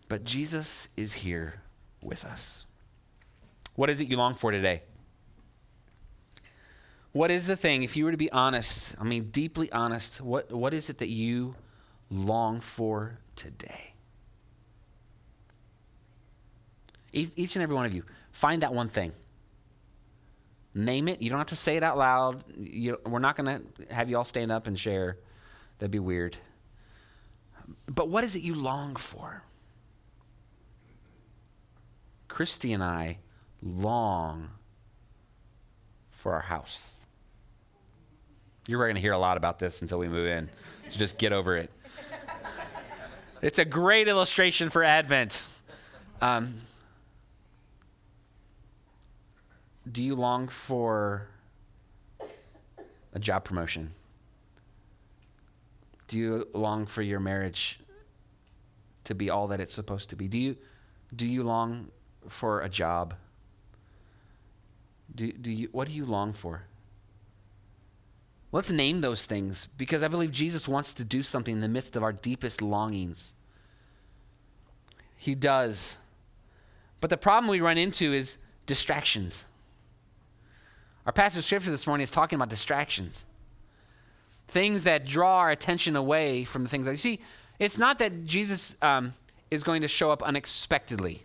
But 0.07 0.23
Jesus 0.23 0.87
is 0.95 1.13
here 1.13 1.61
with 2.01 2.25
us. 2.25 2.67
What 3.75 3.89
is 3.89 3.99
it 4.01 4.07
you 4.07 4.17
long 4.17 4.35
for 4.35 4.51
today? 4.51 4.83
What 7.13 7.31
is 7.31 7.47
the 7.47 7.55
thing, 7.55 7.83
if 7.83 7.95
you 7.95 8.05
were 8.05 8.11
to 8.11 8.17
be 8.17 8.31
honest, 8.31 8.95
I 8.99 9.03
mean, 9.03 9.29
deeply 9.29 9.71
honest, 9.71 10.19
what, 10.19 10.51
what 10.51 10.73
is 10.73 10.89
it 10.89 10.97
that 10.97 11.09
you 11.09 11.55
long 12.13 12.59
for 12.59 13.17
today. 13.35 13.93
Each 17.11 17.55
and 17.55 17.61
every 17.61 17.75
one 17.75 17.85
of 17.85 17.93
you, 17.93 18.03
find 18.31 18.63
that 18.63 18.73
one 18.73 18.89
thing. 18.89 19.11
Name 20.73 21.07
it. 21.07 21.21
You 21.21 21.29
don't 21.29 21.37
have 21.37 21.47
to 21.47 21.55
say 21.55 21.77
it 21.77 21.83
out 21.83 21.97
loud. 21.97 22.43
You, 22.57 22.99
we're 23.05 23.19
not 23.19 23.35
going 23.35 23.45
to 23.45 23.93
have 23.93 24.09
you 24.09 24.17
all 24.17 24.25
stand 24.25 24.51
up 24.51 24.65
and 24.65 24.79
share. 24.79 25.17
That'd 25.77 25.91
be 25.91 25.99
weird. 25.99 26.37
But 27.85 28.09
what 28.09 28.23
is 28.23 28.35
it 28.35 28.41
you 28.41 28.55
long 28.55 28.95
for? 28.95 29.43
Christy 32.27 32.73
and 32.73 32.83
I 32.83 33.19
long 33.61 34.49
for 36.09 36.33
our 36.33 36.41
house. 36.41 37.02
You're 38.67 38.79
going 38.85 38.95
to 38.95 39.01
hear 39.01 39.11
a 39.11 39.17
lot 39.17 39.35
about 39.35 39.59
this 39.59 39.81
until 39.81 39.99
we 39.99 40.07
move 40.07 40.27
in, 40.27 40.49
so 40.87 40.97
just 40.97 41.17
get 41.17 41.33
over 41.33 41.57
it. 41.57 41.69
It's 43.41 43.59
a 43.59 43.65
great 43.65 44.07
illustration 44.07 44.69
for 44.69 44.83
Advent. 44.83 45.41
Um, 46.21 46.53
do 49.91 50.01
you 50.01 50.15
long 50.15 50.47
for 50.47 51.27
a 53.13 53.19
job 53.19 53.43
promotion? 53.43 53.89
Do 56.07 56.17
you 56.17 56.47
long 56.53 56.85
for 56.85 57.01
your 57.01 57.19
marriage 57.19 57.79
to 59.03 59.13
be 59.13 59.29
all 59.29 59.47
that 59.47 59.59
it's 59.59 59.73
supposed 59.73 60.09
to 60.11 60.15
be? 60.15 60.29
Do 60.29 60.37
you, 60.37 60.55
do 61.13 61.27
you 61.27 61.43
long 61.43 61.89
for 62.29 62.61
a 62.61 62.69
job? 62.69 63.15
Do, 65.13 65.31
do 65.33 65.51
you, 65.51 65.67
what 65.73 65.89
do 65.89 65.93
you 65.93 66.05
long 66.05 66.31
for? 66.31 66.63
Let's 68.53 68.71
name 68.71 69.01
those 69.01 69.25
things 69.25 69.65
because 69.77 70.03
I 70.03 70.07
believe 70.07 70.31
Jesus 70.31 70.67
wants 70.67 70.93
to 70.93 71.03
do 71.03 71.23
something 71.23 71.55
in 71.55 71.61
the 71.61 71.67
midst 71.67 71.95
of 71.95 72.03
our 72.03 72.13
deepest 72.13 72.61
longings. 72.61 73.33
He 75.17 75.33
does. 75.33 75.97
But 77.01 77.09
the 77.09 77.17
problem 77.17 77.49
we 77.49 77.61
run 77.61 77.79
into 77.79 78.13
is 78.13 78.37
distractions. 78.67 79.45
Our 81.07 81.11
passage 81.11 81.39
of 81.39 81.45
scripture 81.45 81.71
this 81.71 81.87
morning 81.87 82.03
is 82.03 82.11
talking 82.11 82.35
about 82.35 82.49
distractions. 82.49 83.25
Things 84.47 84.83
that 84.83 85.03
draw 85.03 85.39
our 85.39 85.49
attention 85.49 85.95
away 85.95 86.45
from 86.45 86.61
the 86.61 86.69
things 86.69 86.85
that 86.85 86.91
you 86.91 86.97
see. 86.97 87.19
It's 87.57 87.79
not 87.79 87.97
that 87.99 88.25
Jesus 88.25 88.81
um, 88.83 89.13
is 89.49 89.63
going 89.63 89.81
to 89.81 89.87
show 89.87 90.11
up 90.11 90.21
unexpectedly. 90.21 91.23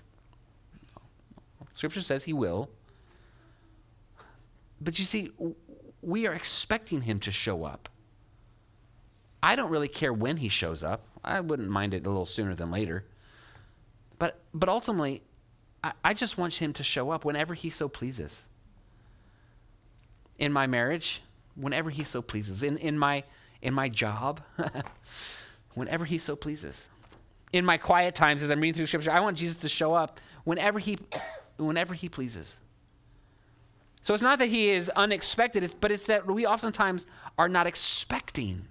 Scripture 1.74 2.00
says 2.00 2.24
he 2.24 2.32
will. 2.32 2.70
But 4.80 4.98
you 4.98 5.04
see, 5.04 5.30
we 6.08 6.26
are 6.26 6.32
expecting 6.32 7.02
him 7.02 7.20
to 7.20 7.30
show 7.30 7.64
up. 7.64 7.88
I 9.42 9.56
don't 9.56 9.70
really 9.70 9.88
care 9.88 10.12
when 10.12 10.38
he 10.38 10.48
shows 10.48 10.82
up. 10.82 11.02
I 11.22 11.40
wouldn't 11.40 11.68
mind 11.68 11.92
it 11.92 12.06
a 12.06 12.08
little 12.08 12.24
sooner 12.24 12.54
than 12.54 12.70
later. 12.70 13.04
But, 14.18 14.40
but 14.54 14.70
ultimately, 14.70 15.22
I, 15.84 15.92
I 16.02 16.14
just 16.14 16.38
want 16.38 16.54
him 16.54 16.72
to 16.72 16.82
show 16.82 17.10
up 17.10 17.26
whenever 17.26 17.52
he 17.52 17.68
so 17.68 17.90
pleases. 17.90 18.42
In 20.38 20.50
my 20.50 20.66
marriage, 20.66 21.20
whenever 21.54 21.90
he 21.90 22.04
so 22.04 22.22
pleases. 22.22 22.62
In, 22.62 22.78
in, 22.78 22.98
my, 22.98 23.22
in 23.60 23.74
my 23.74 23.90
job, 23.90 24.40
whenever 25.74 26.06
he 26.06 26.16
so 26.16 26.36
pleases. 26.36 26.88
In 27.52 27.66
my 27.66 27.76
quiet 27.76 28.14
times 28.14 28.42
as 28.42 28.50
I'm 28.50 28.60
reading 28.60 28.74
through 28.74 28.86
scripture, 28.86 29.12
I 29.12 29.20
want 29.20 29.36
Jesus 29.36 29.58
to 29.58 29.68
show 29.68 29.94
up 29.94 30.20
whenever 30.44 30.78
he, 30.78 30.96
whenever 31.58 31.92
he 31.92 32.08
pleases. 32.08 32.56
So 34.08 34.14
it's 34.14 34.22
not 34.22 34.38
that 34.38 34.46
he 34.46 34.70
is 34.70 34.88
unexpected, 34.96 35.70
but 35.82 35.92
it's 35.92 36.06
that 36.06 36.26
we 36.26 36.46
oftentimes 36.46 37.06
are 37.36 37.46
not 37.46 37.66
expecting 37.66 38.62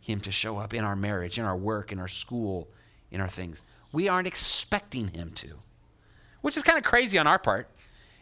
him 0.00 0.20
to 0.20 0.30
show 0.30 0.56
up 0.56 0.72
in 0.72 0.84
our 0.84 0.96
marriage, 0.96 1.38
in 1.38 1.44
our 1.44 1.54
work, 1.54 1.92
in 1.92 1.98
our 1.98 2.08
school, 2.08 2.70
in 3.10 3.20
our 3.20 3.28
things. 3.28 3.62
We 3.92 4.08
aren't 4.08 4.26
expecting 4.26 5.08
him 5.08 5.32
to, 5.34 5.48
which 6.40 6.56
is 6.56 6.62
kind 6.62 6.78
of 6.78 6.84
crazy 6.84 7.18
on 7.18 7.26
our 7.26 7.38
part. 7.38 7.68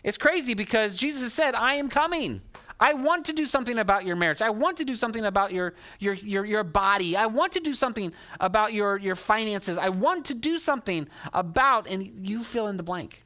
It's 0.02 0.18
crazy 0.18 0.54
because 0.54 0.96
Jesus 0.96 1.22
has 1.22 1.32
said, 1.32 1.54
I 1.54 1.74
am 1.74 1.88
coming. 1.88 2.42
I 2.80 2.94
want 2.94 3.26
to 3.26 3.32
do 3.32 3.46
something 3.46 3.78
about 3.78 4.04
your 4.04 4.16
marriage. 4.16 4.42
I 4.42 4.50
want 4.50 4.78
to 4.78 4.84
do 4.84 4.96
something 4.96 5.24
about 5.24 5.52
your, 5.52 5.74
your, 6.00 6.14
your, 6.14 6.44
your 6.44 6.64
body. 6.64 7.16
I 7.16 7.26
want 7.26 7.52
to 7.52 7.60
do 7.60 7.72
something 7.72 8.12
about 8.40 8.72
your, 8.72 8.96
your 8.96 9.14
finances. 9.14 9.78
I 9.78 9.90
want 9.90 10.24
to 10.24 10.34
do 10.34 10.58
something 10.58 11.06
about, 11.32 11.86
and 11.86 12.26
you 12.26 12.42
fill 12.42 12.66
in 12.66 12.78
the 12.78 12.82
blank. 12.82 13.22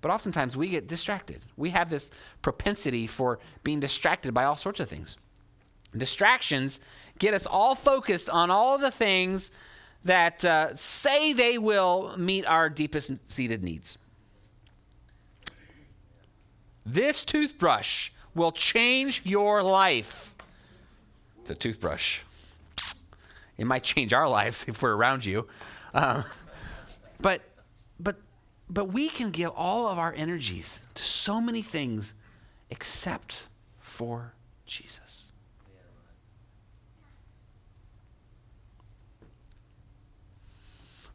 But 0.00 0.10
oftentimes 0.10 0.56
we 0.56 0.68
get 0.68 0.86
distracted. 0.86 1.40
We 1.56 1.70
have 1.70 1.90
this 1.90 2.10
propensity 2.42 3.06
for 3.06 3.38
being 3.62 3.80
distracted 3.80 4.32
by 4.32 4.44
all 4.44 4.56
sorts 4.56 4.80
of 4.80 4.88
things. 4.88 5.18
Distractions 5.96 6.80
get 7.18 7.34
us 7.34 7.46
all 7.46 7.74
focused 7.74 8.30
on 8.30 8.50
all 8.50 8.78
the 8.78 8.90
things 8.90 9.50
that 10.04 10.44
uh, 10.44 10.74
say 10.74 11.32
they 11.32 11.58
will 11.58 12.14
meet 12.16 12.46
our 12.46 12.70
deepest 12.70 13.12
seated 13.30 13.62
needs. 13.62 13.98
This 16.86 17.22
toothbrush 17.22 18.10
will 18.34 18.52
change 18.52 19.22
your 19.24 19.62
life. 19.62 20.34
It's 21.40 21.50
a 21.50 21.54
toothbrush. 21.54 22.20
It 23.58 23.66
might 23.66 23.82
change 23.82 24.12
our 24.12 24.28
lives 24.38 24.64
if 24.66 24.80
we're 24.80 24.94
around 24.94 25.24
you. 25.24 25.46
Um, 25.92 26.24
but, 27.20 27.42
but 27.49 27.49
but 28.70 28.92
we 28.92 29.08
can 29.08 29.30
give 29.30 29.50
all 29.56 29.88
of 29.88 29.98
our 29.98 30.14
energies 30.16 30.80
to 30.94 31.02
so 31.02 31.40
many 31.40 31.60
things 31.60 32.14
except 32.70 33.42
for 33.80 34.32
Jesus. 34.64 35.32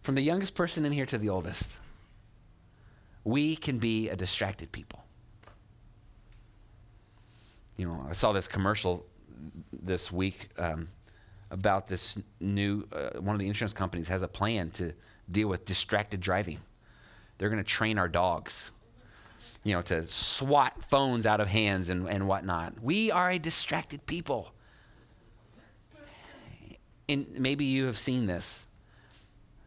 From 0.01 0.15
the 0.15 0.21
youngest 0.21 0.53
person 0.53 0.85
in 0.85 0.91
here 0.91 1.05
to 1.05 1.17
the 1.17 1.29
oldest, 1.29 1.77
we 3.23 3.55
can 3.55 3.79
be 3.79 4.09
a 4.09 4.15
distracted 4.15 4.71
people. 4.71 5.03
You 7.77 7.87
know, 7.87 8.05
I 8.07 8.13
saw 8.13 8.33
this 8.33 8.47
commercial 8.47 9.05
this 9.71 10.11
week 10.11 10.49
um, 10.59 10.89
about 11.49 11.87
this 11.87 12.21
new, 12.39 12.85
uh, 12.91 13.19
one 13.19 13.33
of 13.33 13.39
the 13.39 13.47
insurance 13.47 13.73
companies 13.73 14.09
has 14.09 14.21
a 14.21 14.27
plan 14.27 14.69
to 14.71 14.93
deal 15.31 15.47
with 15.47 15.65
distracted 15.65 16.19
driving 16.19 16.59
they're 17.37 17.49
going 17.49 17.63
to 17.63 17.69
train 17.69 17.97
our 17.97 18.07
dogs, 18.07 18.71
you 19.63 19.73
know, 19.73 19.81
to 19.83 20.05
swat 20.07 20.73
phones 20.89 21.25
out 21.25 21.41
of 21.41 21.47
hands 21.47 21.89
and, 21.89 22.07
and 22.07 22.27
whatnot. 22.27 22.81
We 22.81 23.11
are 23.11 23.31
a 23.31 23.39
distracted 23.39 24.05
people. 24.05 24.53
And 27.07 27.27
maybe 27.37 27.65
you 27.65 27.85
have 27.85 27.99
seen 27.99 28.25
this, 28.25 28.65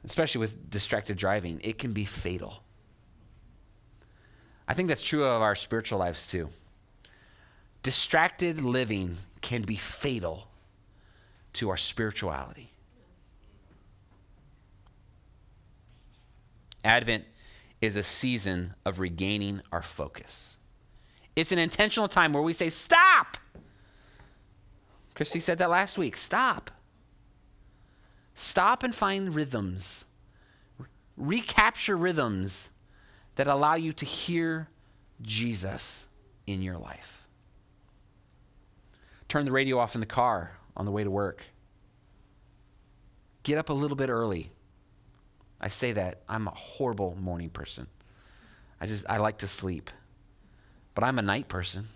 especially 0.05 0.41
with 0.41 0.71
distracted 0.71 1.17
driving. 1.17 1.61
It 1.63 1.79
can 1.79 1.93
be 1.93 2.05
fatal. 2.05 2.63
I 4.67 4.75
think 4.75 4.89
that's 4.89 5.03
true 5.03 5.25
of 5.25 5.41
our 5.41 5.55
spiritual 5.55 5.99
lives 5.99 6.27
too. 6.27 6.49
Distracted 7.83 8.61
living 8.61 9.17
can 9.41 9.63
be 9.63 9.77
fatal 9.77 10.49
to 11.55 11.71
our 11.71 11.77
spirituality. 11.77 12.73
Advent 16.85 17.25
is 17.81 17.97
a 17.97 18.03
season 18.03 18.75
of 18.85 18.99
regaining 18.99 19.63
our 19.73 19.83
focus. 19.83 20.59
It's 21.37 21.53
an 21.53 21.59
intentional 21.59 22.09
time 22.09 22.33
where 22.33 22.43
we 22.43 22.53
say, 22.53 22.71
Stop! 22.71 23.37
Christy 25.15 25.41
said 25.41 25.59
that 25.59 25.71
last 25.71 25.99
week. 25.99 26.17
Stop. 26.17 26.71
Stop 28.35 28.85
and 28.85 28.95
find 28.95 29.35
rhythms. 29.35 30.05
Recapture 31.17 31.97
rhythms 31.97 32.71
that 33.35 33.49
allow 33.49 33.75
you 33.75 33.93
to 33.95 34.05
hear 34.05 34.69
Jesus 35.21 36.07
in 36.47 36.63
your 36.63 36.79
life. 36.79 37.27
Turn 39.29 39.45
the 39.45 39.53
radio 39.53 39.79
off 39.79 39.95
in 39.95 40.01
the 40.01 40.07
car 40.07 40.53
on 40.77 40.85
the 40.85 40.93
way 40.93 41.05
to 41.05 41.11
work. 41.11 41.43
Get 43.43 43.59
up 43.59 43.71
a 43.71 43.73
little 43.73 43.97
bit 43.97 44.09
early. 44.09 44.53
I 45.61 45.69
say 45.69 45.93
that 45.93 46.23
I'm 46.29 46.47
a 46.47 46.53
horrible 46.53 47.17
morning 47.21 47.51
person. 47.51 47.87
I 48.81 48.87
just 48.87 49.07
I 49.09 49.17
like 49.19 49.39
to 49.39 49.47
sleep. 49.47 49.91
But 50.95 51.05
I'm 51.05 51.19
a 51.19 51.23
night 51.23 51.49
person. 51.49 51.87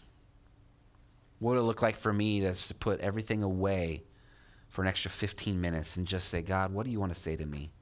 What 1.38 1.52
would 1.52 1.58
it 1.58 1.64
look 1.64 1.82
like 1.82 1.96
for 1.96 2.12
me 2.12 2.40
to, 2.40 2.54
to 2.54 2.74
put 2.74 3.00
everything 3.00 3.42
away 3.42 4.04
for 4.68 4.82
an 4.82 4.88
extra 4.88 5.10
15 5.10 5.60
minutes 5.60 5.96
and 5.96 6.06
just 6.06 6.28
say, 6.28 6.40
God, 6.40 6.72
what 6.72 6.84
do 6.86 6.92
you 6.92 7.00
want 7.00 7.12
to 7.12 7.20
say 7.20 7.36
to 7.36 7.44
me? 7.44 7.72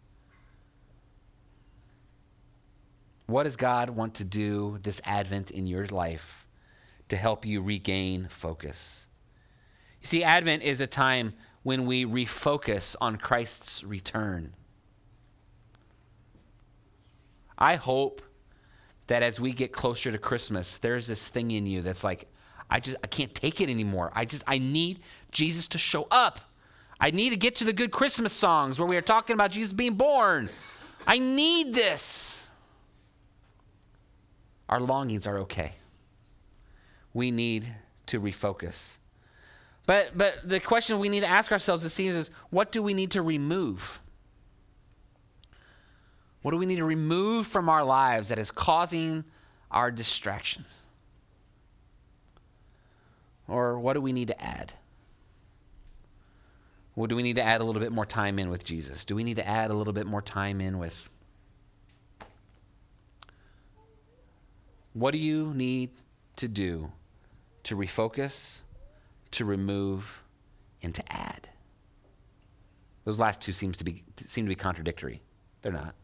What 3.26 3.44
does 3.44 3.56
God 3.56 3.90
want 3.90 4.14
to 4.14 4.24
do 4.24 4.78
this 4.82 5.00
Advent 5.04 5.50
in 5.50 5.66
your 5.66 5.86
life 5.86 6.48
to 7.10 7.16
help 7.16 7.46
you 7.46 7.62
regain 7.62 8.26
focus? 8.28 9.06
You 10.00 10.06
see, 10.06 10.24
Advent 10.24 10.62
is 10.62 10.80
a 10.80 10.86
time 10.86 11.34
when 11.62 11.86
we 11.86 12.04
refocus 12.04 12.96
on 13.00 13.16
Christ's 13.16 13.84
return. 13.84 14.54
I 17.60 17.76
hope 17.76 18.22
that 19.06 19.22
as 19.22 19.40
we 19.40 19.52
get 19.52 19.72
closer 19.72 20.12
to 20.12 20.18
Christmas, 20.18 20.78
there's 20.78 21.06
this 21.06 21.28
thing 21.28 21.50
in 21.50 21.66
you 21.66 21.82
that's 21.82 22.04
like, 22.04 22.28
I 22.70 22.80
just 22.80 22.96
I 23.04 23.08
can't 23.08 23.34
take 23.34 23.60
it 23.60 23.68
anymore. 23.70 24.12
I 24.14 24.24
just 24.24 24.44
I 24.46 24.58
need 24.58 25.00
Jesus 25.32 25.68
to 25.68 25.78
show 25.78 26.06
up. 26.10 26.40
I 27.00 27.10
need 27.10 27.30
to 27.30 27.36
get 27.36 27.56
to 27.56 27.64
the 27.64 27.72
good 27.72 27.90
Christmas 27.90 28.32
songs 28.32 28.78
where 28.78 28.86
we 28.88 28.96
are 28.96 29.02
talking 29.02 29.34
about 29.34 29.50
Jesus 29.50 29.72
being 29.72 29.94
born. 29.94 30.48
I 31.06 31.18
need 31.18 31.74
this. 31.74 32.48
Our 34.68 34.80
longings 34.80 35.26
are 35.26 35.38
okay. 35.40 35.72
we 37.12 37.30
need 37.30 37.72
to 38.06 38.20
refocus. 38.20 38.98
But, 39.86 40.16
but 40.16 40.48
the 40.48 40.60
question 40.60 40.98
we 40.98 41.08
need 41.08 41.20
to 41.20 41.26
ask 41.26 41.50
ourselves 41.50 41.82
this 41.82 41.94
season 41.94 42.20
is 42.20 42.30
what 42.50 42.70
do 42.70 42.82
we 42.82 42.94
need 42.94 43.12
to 43.12 43.22
remove? 43.22 44.00
What 46.42 46.52
do 46.52 46.56
we 46.56 46.66
need 46.66 46.76
to 46.76 46.84
remove 46.84 47.46
from 47.46 47.68
our 47.68 47.84
lives 47.84 48.28
that 48.30 48.38
is 48.38 48.50
causing 48.50 49.24
our 49.70 49.90
distractions? 49.90 50.78
Or 53.46 53.78
what 53.78 53.94
do 53.94 54.00
we 54.00 54.12
need 54.12 54.28
to 54.28 54.42
add? 54.42 54.72
Well, 56.96 57.06
do 57.06 57.16
we 57.16 57.22
need 57.22 57.36
to 57.36 57.42
add 57.42 57.60
a 57.60 57.64
little 57.64 57.80
bit 57.80 57.92
more 57.92 58.06
time 58.06 58.38
in 58.38 58.50
with 58.50 58.64
Jesus? 58.64 59.04
Do 59.04 59.14
we 59.14 59.24
need 59.24 59.36
to 59.36 59.46
add 59.46 59.70
a 59.70 59.74
little 59.74 59.92
bit 59.92 60.06
more 60.06 60.22
time 60.22 60.60
in 60.60 60.78
with 60.78 61.08
what 64.92 65.12
do 65.12 65.18
you 65.18 65.52
need 65.54 65.90
to 66.36 66.48
do 66.48 66.90
to 67.64 67.76
refocus, 67.76 68.62
to 69.32 69.44
remove, 69.44 70.22
and 70.82 70.94
to 70.94 71.12
add? 71.12 71.48
Those 73.04 73.18
last 73.18 73.40
two 73.40 73.52
seems 73.52 73.78
to 73.78 73.84
be 73.84 74.02
seem 74.16 74.44
to 74.44 74.48
be 74.48 74.54
contradictory. 74.54 75.22
They're 75.62 75.72
not. 75.72 75.94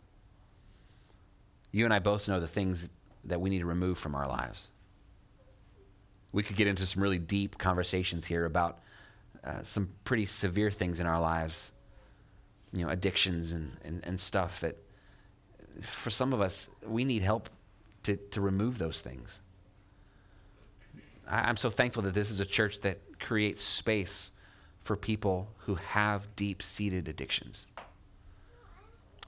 You 1.72 1.84
and 1.84 1.92
I 1.92 1.98
both 1.98 2.28
know 2.28 2.40
the 2.40 2.46
things 2.46 2.88
that 3.24 3.40
we 3.40 3.50
need 3.50 3.60
to 3.60 3.66
remove 3.66 3.98
from 3.98 4.14
our 4.14 4.28
lives. 4.28 4.70
We 6.32 6.42
could 6.42 6.56
get 6.56 6.66
into 6.66 6.84
some 6.84 7.02
really 7.02 7.18
deep 7.18 7.58
conversations 7.58 8.24
here 8.26 8.44
about 8.44 8.80
uh, 9.44 9.62
some 9.62 9.90
pretty 10.04 10.26
severe 10.26 10.70
things 10.70 11.00
in 11.00 11.06
our 11.06 11.20
lives, 11.20 11.72
you 12.72 12.84
know, 12.84 12.90
addictions 12.90 13.52
and, 13.52 13.76
and, 13.84 14.04
and 14.04 14.18
stuff 14.18 14.60
that 14.60 14.76
for 15.82 16.10
some 16.10 16.32
of 16.32 16.40
us, 16.40 16.68
we 16.84 17.04
need 17.04 17.22
help 17.22 17.48
to, 18.04 18.16
to 18.16 18.40
remove 18.40 18.78
those 18.78 19.02
things. 19.02 19.42
I, 21.28 21.48
I'm 21.48 21.56
so 21.56 21.70
thankful 21.70 22.02
that 22.04 22.14
this 22.14 22.30
is 22.30 22.40
a 22.40 22.46
church 22.46 22.80
that 22.80 22.98
creates 23.20 23.62
space 23.62 24.30
for 24.80 24.96
people 24.96 25.48
who 25.58 25.74
have 25.76 26.34
deep 26.36 26.62
seated 26.62 27.08
addictions. 27.08 27.66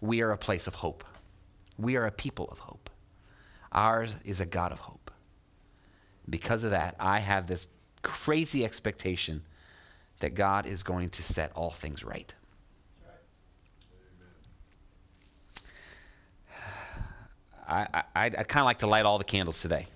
We 0.00 0.22
are 0.22 0.30
a 0.30 0.38
place 0.38 0.66
of 0.66 0.76
hope. 0.76 1.04
We 1.78 1.96
are 1.96 2.06
a 2.06 2.10
people 2.10 2.48
of 2.50 2.58
hope. 2.60 2.90
Ours 3.70 4.16
is 4.24 4.40
a 4.40 4.46
God 4.46 4.72
of 4.72 4.80
hope. 4.80 5.10
Because 6.28 6.64
of 6.64 6.72
that, 6.72 6.96
I 6.98 7.20
have 7.20 7.46
this 7.46 7.68
crazy 8.02 8.64
expectation 8.64 9.42
that 10.20 10.34
God 10.34 10.66
is 10.66 10.82
going 10.82 11.10
to 11.10 11.22
set 11.22 11.52
all 11.54 11.70
things 11.70 12.02
right. 12.04 12.34
I, 17.68 17.86
I, 17.94 18.02
I'd 18.16 18.48
kind 18.48 18.62
of 18.62 18.66
like 18.66 18.78
to 18.78 18.86
light 18.86 19.04
all 19.06 19.18
the 19.18 19.24
candles 19.24 19.60
today. 19.62 19.86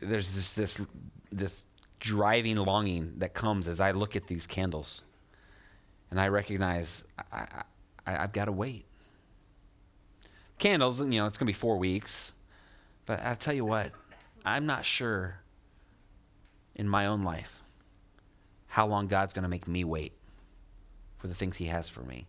There's 0.00 0.34
this, 0.34 0.54
this, 0.54 0.86
this 1.30 1.64
driving 2.00 2.56
longing 2.56 3.14
that 3.18 3.34
comes 3.34 3.68
as 3.68 3.80
I 3.80 3.92
look 3.92 4.16
at 4.16 4.26
these 4.26 4.46
candles. 4.46 5.02
And 6.10 6.20
I 6.20 6.28
recognize 6.28 7.04
I, 7.32 7.62
I, 8.08 8.24
I've 8.24 8.32
got 8.32 8.46
to 8.46 8.52
wait. 8.52 8.86
Candles, 10.58 11.00
you 11.00 11.06
know, 11.06 11.26
it's 11.26 11.38
going 11.38 11.46
to 11.46 11.52
be 11.52 11.58
four 11.58 11.76
weeks. 11.76 12.32
But 13.06 13.22
I'll 13.22 13.36
tell 13.36 13.54
you 13.54 13.64
what, 13.64 13.92
I'm 14.44 14.66
not 14.66 14.84
sure 14.84 15.40
in 16.74 16.88
my 16.88 17.06
own 17.06 17.22
life 17.22 17.62
how 18.66 18.86
long 18.86 19.06
God's 19.06 19.32
going 19.32 19.44
to 19.44 19.48
make 19.48 19.66
me 19.68 19.84
wait 19.84 20.12
for 21.18 21.26
the 21.26 21.34
things 21.34 21.56
He 21.56 21.66
has 21.66 21.88
for 21.88 22.02
me. 22.02 22.26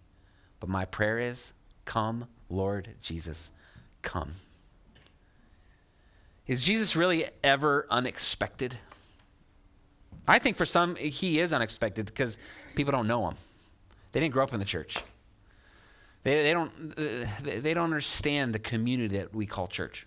But 0.59 0.69
my 0.69 0.85
prayer 0.85 1.19
is, 1.19 1.53
Come, 1.85 2.27
Lord 2.49 2.89
Jesus, 3.01 3.51
come. 4.01 4.31
Is 6.45 6.63
Jesus 6.63 6.95
really 6.95 7.25
ever 7.43 7.87
unexpected? 7.89 8.77
I 10.27 10.39
think 10.39 10.55
for 10.55 10.65
some, 10.65 10.95
He 10.95 11.39
is 11.39 11.51
unexpected 11.51 12.05
because 12.05 12.37
people 12.75 12.91
don't 12.91 13.07
know 13.07 13.27
Him. 13.27 13.35
They 14.11 14.19
didn't 14.19 14.33
grow 14.33 14.43
up 14.43 14.53
in 14.53 14.59
the 14.59 14.65
church. 14.65 14.97
They, 16.23 16.43
they, 16.43 16.53
don't, 16.53 16.71
uh, 16.97 17.25
they 17.41 17.73
don't 17.73 17.86
understand 17.86 18.53
the 18.53 18.60
community 18.60 19.17
that 19.17 19.34
we 19.34 19.45
call 19.45 19.67
church. 19.67 20.05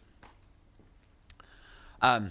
Um, 2.03 2.31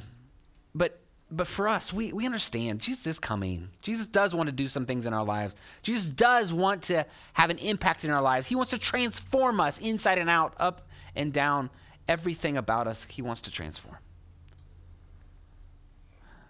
but, 0.75 0.99
but 1.31 1.47
for 1.47 1.67
us, 1.67 1.91
we, 1.91 2.13
we 2.13 2.25
understand 2.25 2.79
Jesus 2.79 3.07
is 3.07 3.19
coming. 3.19 3.69
Jesus 3.81 4.05
does 4.05 4.35
want 4.35 4.47
to 4.47 4.51
do 4.51 4.67
some 4.67 4.85
things 4.85 5.05
in 5.05 5.13
our 5.13 5.23
lives. 5.23 5.55
Jesus 5.81 6.09
does 6.09 6.53
want 6.53 6.83
to 6.83 7.05
have 7.33 7.49
an 7.49 7.57
impact 7.57 8.03
in 8.03 8.11
our 8.11 8.21
lives. 8.21 8.47
He 8.47 8.55
wants 8.55 8.71
to 8.71 8.77
transform 8.77 9.59
us 9.59 9.79
inside 9.79 10.19
and 10.19 10.29
out, 10.29 10.53
up 10.59 10.87
and 11.15 11.33
down. 11.33 11.69
Everything 12.07 12.57
about 12.57 12.87
us, 12.87 13.05
He 13.05 13.21
wants 13.21 13.41
to 13.41 13.51
transform. 13.51 13.97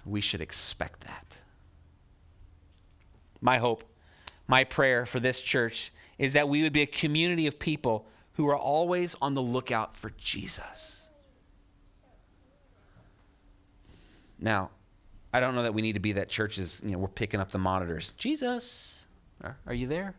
We 0.06 0.20
should 0.20 0.41
expect 0.41 1.02
that. 1.02 1.38
My 3.39 3.58
hope, 3.58 3.84
my 4.48 4.63
prayer 4.63 5.06
for 5.06 5.20
this 5.20 5.41
church 5.41 5.91
is 6.22 6.34
that 6.34 6.48
we 6.48 6.62
would 6.62 6.72
be 6.72 6.84
a 6.84 6.86
community 6.86 7.48
of 7.48 7.58
people 7.58 8.06
who 8.34 8.48
are 8.48 8.56
always 8.56 9.16
on 9.24 9.34
the 9.34 9.42
lookout 9.42 9.98
for 9.98 10.12
Jesus. 10.20 11.02
Now, 14.40 14.70
I 15.34 15.40
don't 15.40 15.56
know 15.56 15.64
that 15.64 15.74
we 15.74 15.82
need 15.82 15.94
to 15.94 16.00
be 16.00 16.12
that 16.12 16.30
churches, 16.30 16.80
you 16.86 16.92
know, 16.92 17.00
we're 17.00 17.08
picking 17.08 17.40
up 17.40 17.50
the 17.50 17.58
monitors. 17.58 18.14
Jesus, 18.18 19.08
are, 19.44 19.58
are 19.66 19.74
you 19.74 19.88
there? 19.88 20.14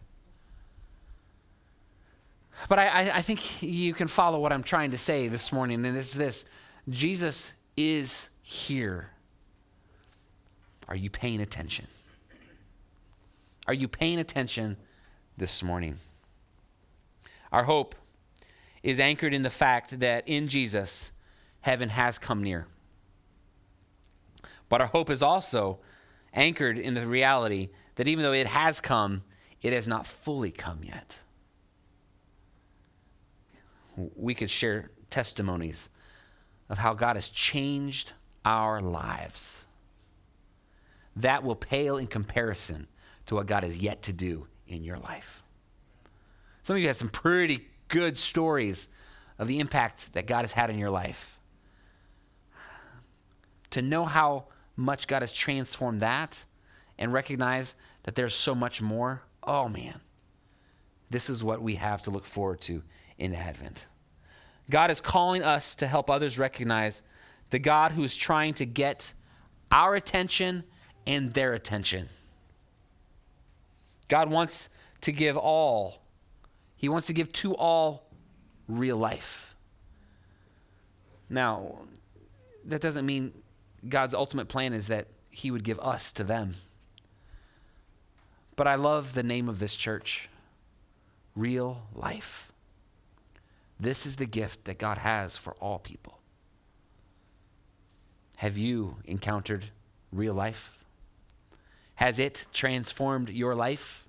But 2.68 2.80
I, 2.80 3.12
I 3.14 3.22
think 3.22 3.62
you 3.62 3.94
can 3.94 4.08
follow 4.08 4.40
what 4.40 4.52
I'm 4.52 4.64
trying 4.64 4.90
to 4.90 4.98
say 4.98 5.28
this 5.28 5.52
morning, 5.52 5.86
and 5.86 5.96
it's 5.96 6.14
this 6.14 6.46
Jesus 6.88 7.52
is 7.76 8.28
here. 8.42 9.10
Are 10.88 10.96
you 10.96 11.10
paying 11.10 11.40
attention? 11.40 11.86
Are 13.68 13.74
you 13.74 13.86
paying 13.86 14.18
attention 14.18 14.76
this 15.36 15.62
morning. 15.62 15.96
Our 17.50 17.64
hope 17.64 17.94
is 18.82 18.98
anchored 18.98 19.34
in 19.34 19.42
the 19.42 19.50
fact 19.50 20.00
that 20.00 20.26
in 20.26 20.48
Jesus, 20.48 21.12
heaven 21.60 21.90
has 21.90 22.18
come 22.18 22.42
near. 22.42 22.66
But 24.68 24.80
our 24.80 24.86
hope 24.86 25.10
is 25.10 25.22
also 25.22 25.78
anchored 26.32 26.78
in 26.78 26.94
the 26.94 27.06
reality 27.06 27.68
that 27.96 28.08
even 28.08 28.22
though 28.22 28.32
it 28.32 28.46
has 28.46 28.80
come, 28.80 29.22
it 29.60 29.72
has 29.72 29.86
not 29.86 30.06
fully 30.06 30.50
come 30.50 30.80
yet. 30.82 31.18
We 33.96 34.34
could 34.34 34.50
share 34.50 34.90
testimonies 35.10 35.90
of 36.70 36.78
how 36.78 36.94
God 36.94 37.16
has 37.16 37.28
changed 37.28 38.14
our 38.44 38.80
lives. 38.80 39.66
That 41.14 41.44
will 41.44 41.54
pale 41.54 41.98
in 41.98 42.06
comparison 42.06 42.86
to 43.26 43.34
what 43.34 43.46
God 43.46 43.62
has 43.62 43.78
yet 43.78 44.02
to 44.04 44.12
do 44.12 44.46
in 44.72 44.82
your 44.82 44.98
life. 44.98 45.42
Some 46.62 46.76
of 46.76 46.82
you 46.82 46.88
have 46.88 46.96
some 46.96 47.08
pretty 47.08 47.68
good 47.88 48.16
stories 48.16 48.88
of 49.38 49.48
the 49.48 49.60
impact 49.60 50.12
that 50.14 50.26
God 50.26 50.42
has 50.42 50.52
had 50.52 50.70
in 50.70 50.78
your 50.78 50.90
life. 50.90 51.38
To 53.70 53.82
know 53.82 54.04
how 54.04 54.46
much 54.76 55.06
God 55.06 55.22
has 55.22 55.32
transformed 55.32 56.00
that 56.00 56.44
and 56.98 57.12
recognize 57.12 57.74
that 58.04 58.14
there's 58.14 58.34
so 58.34 58.54
much 58.54 58.80
more, 58.80 59.22
oh 59.42 59.68
man, 59.68 60.00
this 61.10 61.28
is 61.28 61.42
what 61.42 61.60
we 61.60 61.74
have 61.76 62.02
to 62.02 62.10
look 62.10 62.24
forward 62.24 62.60
to 62.62 62.82
in 63.18 63.34
Advent. 63.34 63.86
God 64.70 64.90
is 64.90 65.00
calling 65.00 65.42
us 65.42 65.74
to 65.76 65.86
help 65.86 66.08
others 66.08 66.38
recognize 66.38 67.02
the 67.50 67.58
God 67.58 67.92
who 67.92 68.04
is 68.04 68.16
trying 68.16 68.54
to 68.54 68.64
get 68.64 69.12
our 69.70 69.94
attention 69.94 70.64
and 71.06 71.32
their 71.34 71.52
attention. 71.52 72.08
God 74.12 74.28
wants 74.28 74.68
to 75.00 75.10
give 75.10 75.38
all, 75.38 76.02
He 76.76 76.86
wants 76.86 77.06
to 77.06 77.14
give 77.14 77.32
to 77.32 77.56
all 77.56 78.10
real 78.68 78.98
life. 78.98 79.56
Now, 81.30 81.78
that 82.66 82.82
doesn't 82.82 83.06
mean 83.06 83.32
God's 83.88 84.12
ultimate 84.12 84.48
plan 84.48 84.74
is 84.74 84.88
that 84.88 85.06
He 85.30 85.50
would 85.50 85.64
give 85.64 85.80
us 85.80 86.12
to 86.12 86.24
them. 86.24 86.56
But 88.54 88.66
I 88.66 88.74
love 88.74 89.14
the 89.14 89.22
name 89.22 89.48
of 89.48 89.60
this 89.60 89.76
church 89.76 90.28
Real 91.34 91.80
Life. 91.94 92.52
This 93.80 94.04
is 94.04 94.16
the 94.16 94.26
gift 94.26 94.66
that 94.66 94.76
God 94.76 94.98
has 94.98 95.38
for 95.38 95.54
all 95.54 95.78
people. 95.78 96.18
Have 98.36 98.58
you 98.58 98.96
encountered 99.06 99.70
real 100.12 100.34
life? 100.34 100.81
Has 102.02 102.18
it 102.18 102.46
transformed 102.52 103.30
your 103.30 103.54
life? 103.54 104.08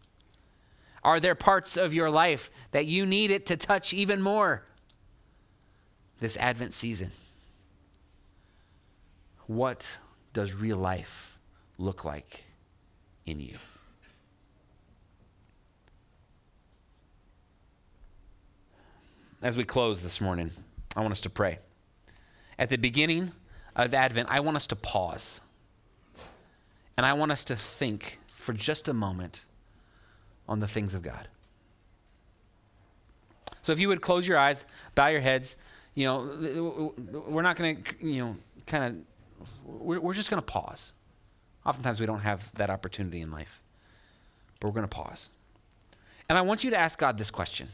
Are 1.03 1.19
there 1.19 1.35
parts 1.35 1.77
of 1.77 1.93
your 1.93 2.09
life 2.09 2.49
that 2.71 2.87
you 2.87 3.05
need 3.05 3.29
it 3.29 3.45
to 3.45 3.55
touch 3.55 3.93
even 3.93 4.19
more 4.19 4.63
this 6.19 6.35
Advent 6.37 6.73
season? 6.73 7.11
What 9.45 9.99
does 10.33 10.55
real 10.55 10.77
life 10.77 11.37
look 11.77 12.03
like 12.03 12.45
in 13.27 13.39
you? 13.39 13.57
As 19.43 19.55
we 19.55 19.63
close 19.63 20.01
this 20.01 20.19
morning, 20.19 20.49
I 20.95 21.01
want 21.01 21.11
us 21.11 21.21
to 21.21 21.29
pray. 21.29 21.59
At 22.57 22.69
the 22.69 22.77
beginning 22.77 23.33
of 23.75 23.93
Advent, 23.93 24.29
I 24.31 24.39
want 24.39 24.57
us 24.57 24.65
to 24.65 24.75
pause. 24.75 25.41
And 26.97 27.05
I 27.05 27.13
want 27.13 27.31
us 27.31 27.43
to 27.45 27.55
think 27.55 28.19
for 28.27 28.53
just 28.53 28.87
a 28.87 28.93
moment 28.93 29.45
on 30.47 30.59
the 30.59 30.67
things 30.67 30.93
of 30.93 31.01
God. 31.01 31.27
So 33.61 33.71
if 33.71 33.79
you 33.79 33.87
would 33.87 34.01
close 34.01 34.27
your 34.27 34.37
eyes, 34.37 34.65
bow 34.93 35.07
your 35.07 35.21
heads, 35.21 35.63
you 35.95 36.05
know, 36.05 36.93
we're 37.27 37.41
not 37.41 37.55
going 37.55 37.83
to, 37.83 38.05
you 38.05 38.25
know, 38.25 38.35
kind 38.67 38.83
of, 38.83 39.81
we're, 39.81 40.13
just 40.13 40.29
going 40.29 40.41
to 40.41 40.45
pause. 40.45 40.93
Oftentimes 41.65 41.99
we 41.99 42.05
don't 42.05 42.19
have 42.19 42.53
that 42.55 42.69
opportunity 42.69 43.21
in 43.21 43.31
life, 43.31 43.61
but 44.59 44.67
we're 44.67 44.73
going 44.73 44.87
to 44.87 44.95
pause. 44.95 45.29
And 46.27 46.37
I 46.37 46.41
want 46.41 46.63
you 46.63 46.71
to 46.71 46.77
ask 46.77 46.99
God 46.99 47.17
this 47.17 47.31
question 47.31 47.69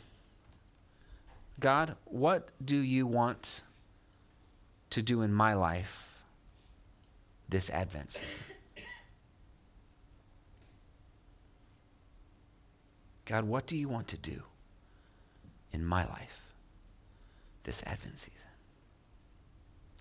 God, 1.59 1.95
what 2.05 2.49
do 2.63 2.77
you 2.77 3.05
want 3.07 3.61
to 4.91 5.01
do 5.01 5.21
in 5.21 5.33
my 5.33 5.53
life 5.53 6.21
this 7.47 7.69
Advent 7.69 8.11
season? 8.11 8.43
God, 13.29 13.43
what 13.43 13.67
do 13.67 13.77
you 13.77 13.87
want 13.87 14.07
to 14.07 14.17
do 14.17 14.41
in 15.71 15.85
my 15.85 16.03
life 16.03 16.41
this 17.63 17.83
Advent 17.85 18.17
season? 18.17 18.49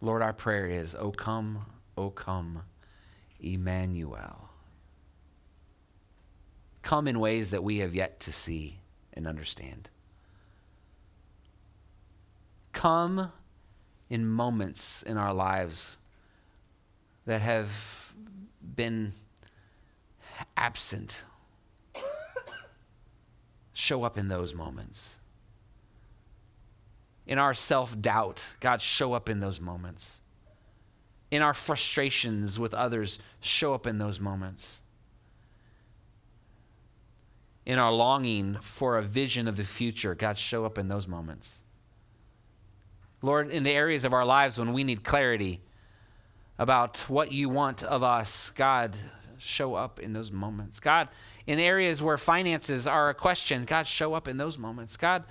Lord, 0.01 0.23
our 0.23 0.33
prayer 0.33 0.67
is, 0.67 0.95
O 0.95 1.11
come, 1.11 1.67
O 1.99 2.09
come, 2.09 2.63
Emmanuel. 3.39 4.49
Come 6.81 7.07
in 7.07 7.21
ways 7.21 7.51
that 7.51 7.63
we 7.63 7.81
have 7.81 7.95
yet 7.95 8.19
to 8.21 8.33
see 8.33 8.79
and 9.13 9.27
understand. 9.27 9.91
Come 12.73 13.31
in 14.09 14.27
moments 14.27 15.03
in 15.03 15.19
our 15.19 15.35
lives 15.35 15.99
that 17.27 17.43
have 17.43 18.15
been 18.75 19.13
absent 20.57 21.25
show 23.89 24.05
up 24.05 24.19
in 24.19 24.29
those 24.29 24.53
moments. 24.55 25.17
In 27.27 27.39
our 27.39 27.55
self 27.55 27.99
doubt, 27.99 28.47
God, 28.61 28.83
show 28.83 29.15
up 29.15 29.31
in 29.31 29.41
those 29.41 29.63
moments. 29.63 30.21
In 31.31 31.41
our 31.41 31.55
frustrations 31.55 32.59
with 32.59 32.75
others, 32.75 33.19
show 33.41 33.73
up 33.73 33.87
in 33.87 33.97
those 33.97 34.21
moments. 34.21 34.83
In 37.65 37.79
our 37.79 37.93
longing 37.93 38.59
for 38.61 38.99
a 38.99 39.03
vision 39.03 39.49
of 39.49 39.57
the 39.57 39.65
future, 39.65 40.15
God, 40.15 40.37
show 40.37 40.67
up 40.67 40.77
in 40.77 40.89
those 40.89 41.09
moments. 41.09 41.59
Lord, 43.23 43.51
in 43.51 43.63
the 43.63 43.73
areas 43.73 44.05
of 44.05 44.13
our 44.13 44.27
lives 44.27 44.59
when 44.59 44.75
we 44.75 44.85
need 44.85 45.03
clarity 45.03 45.63
about 46.59 46.99
what 47.09 47.33
you 47.33 47.49
want 47.49 47.83
of 47.83 48.03
us, 48.03 48.51
God, 48.51 48.95
show 49.39 49.75
up 49.75 49.99
in 50.01 50.13
those 50.13 50.31
moments. 50.33 50.81
God, 50.81 51.09
in 51.47 51.59
areas 51.59 52.03
where 52.03 52.19
finances 52.19 52.87
are 52.87 53.09
a 53.09 53.15
question, 53.15 53.65
God, 53.65 53.87
show 53.87 54.15
up 54.15 54.29
in 54.29 54.37
those 54.37 54.59
moments. 54.59 54.97
God, 54.97 55.25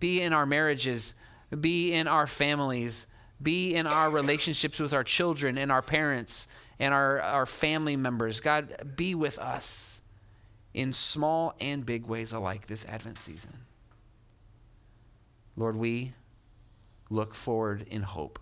be 0.00 0.20
in 0.20 0.32
our 0.32 0.46
marriages, 0.46 1.14
be 1.60 1.92
in 1.92 2.06
our 2.08 2.26
families, 2.26 3.06
be 3.42 3.74
in 3.74 3.86
our 3.86 4.10
relationships 4.10 4.78
with 4.80 4.92
our 4.92 5.04
children 5.04 5.58
and 5.58 5.70
our 5.70 5.82
parents 5.82 6.48
and 6.78 6.92
our, 6.92 7.20
our 7.20 7.46
family 7.46 7.96
members. 7.96 8.40
God, 8.40 8.92
be 8.96 9.14
with 9.14 9.38
us 9.38 10.02
in 10.72 10.92
small 10.92 11.54
and 11.60 11.86
big 11.86 12.06
ways 12.06 12.32
alike 12.32 12.66
this 12.66 12.84
Advent 12.86 13.18
season. 13.18 13.58
Lord, 15.56 15.76
we 15.76 16.12
look 17.10 17.34
forward 17.34 17.86
in 17.88 18.02
hope 18.02 18.38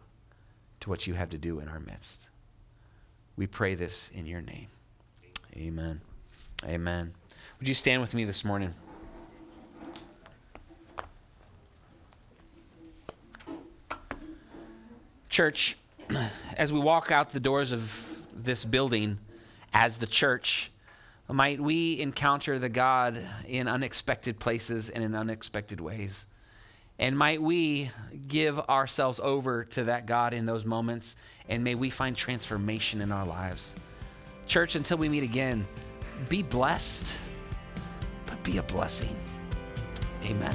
to 0.81 0.91
what 0.91 1.07
you 1.07 1.15
have 1.15 1.31
to 1.31 1.39
do 1.39 1.61
in 1.61 1.69
our 1.69 1.81
midst. 1.81 2.31
We 3.37 3.47
pray 3.47 3.75
this 3.75 4.11
in 4.11 4.27
your 4.27 4.41
name. 4.41 4.69
Amen. 5.57 6.01
Amen. 6.65 7.13
Would 7.59 7.69
you 7.69 7.75
stand 7.75 8.01
with 8.01 8.15
me 8.15 8.25
this 8.25 8.45
morning? 8.45 8.73
Church, 15.29 15.77
as 16.57 16.73
we 16.73 16.81
walk 16.81 17.11
out 17.11 17.31
the 17.31 17.41
doors 17.41 17.73
of 17.73 18.09
this 18.35 18.65
building 18.65 19.19
as 19.73 19.99
the 19.99 20.07
church, 20.07 20.71
might 21.29 21.61
we 21.61 22.01
encounter 22.01 22.59
the 22.59 22.69
God 22.69 23.19
in 23.47 23.69
unexpected 23.69 24.39
places 24.39 24.89
and 24.89 25.03
in 25.03 25.15
unexpected 25.15 25.81
ways. 25.81 26.27
And 26.99 27.17
might 27.17 27.41
we 27.41 27.91
give 28.29 28.59
ourselves 28.61 29.21
over 29.21 29.65
to 29.65 29.85
that 29.85 30.07
God 30.07 30.35
in 30.35 30.47
those 30.47 30.65
moments, 30.65 31.17
and 31.49 31.65
may 31.65 31.75
we 31.75 31.91
find 31.91 32.17
transformation 32.17 33.01
in 33.01 33.11
our 33.11 33.27
lives. 33.27 33.75
Church, 34.47 34.75
until 34.77 34.99
we 34.99 35.09
meet 35.09 35.23
again, 35.23 35.67
be 36.29 36.43
blessed, 36.43 37.17
but 38.27 38.43
be 38.43 38.59
a 38.59 38.63
blessing. 38.63 39.17
Amen. 40.25 40.55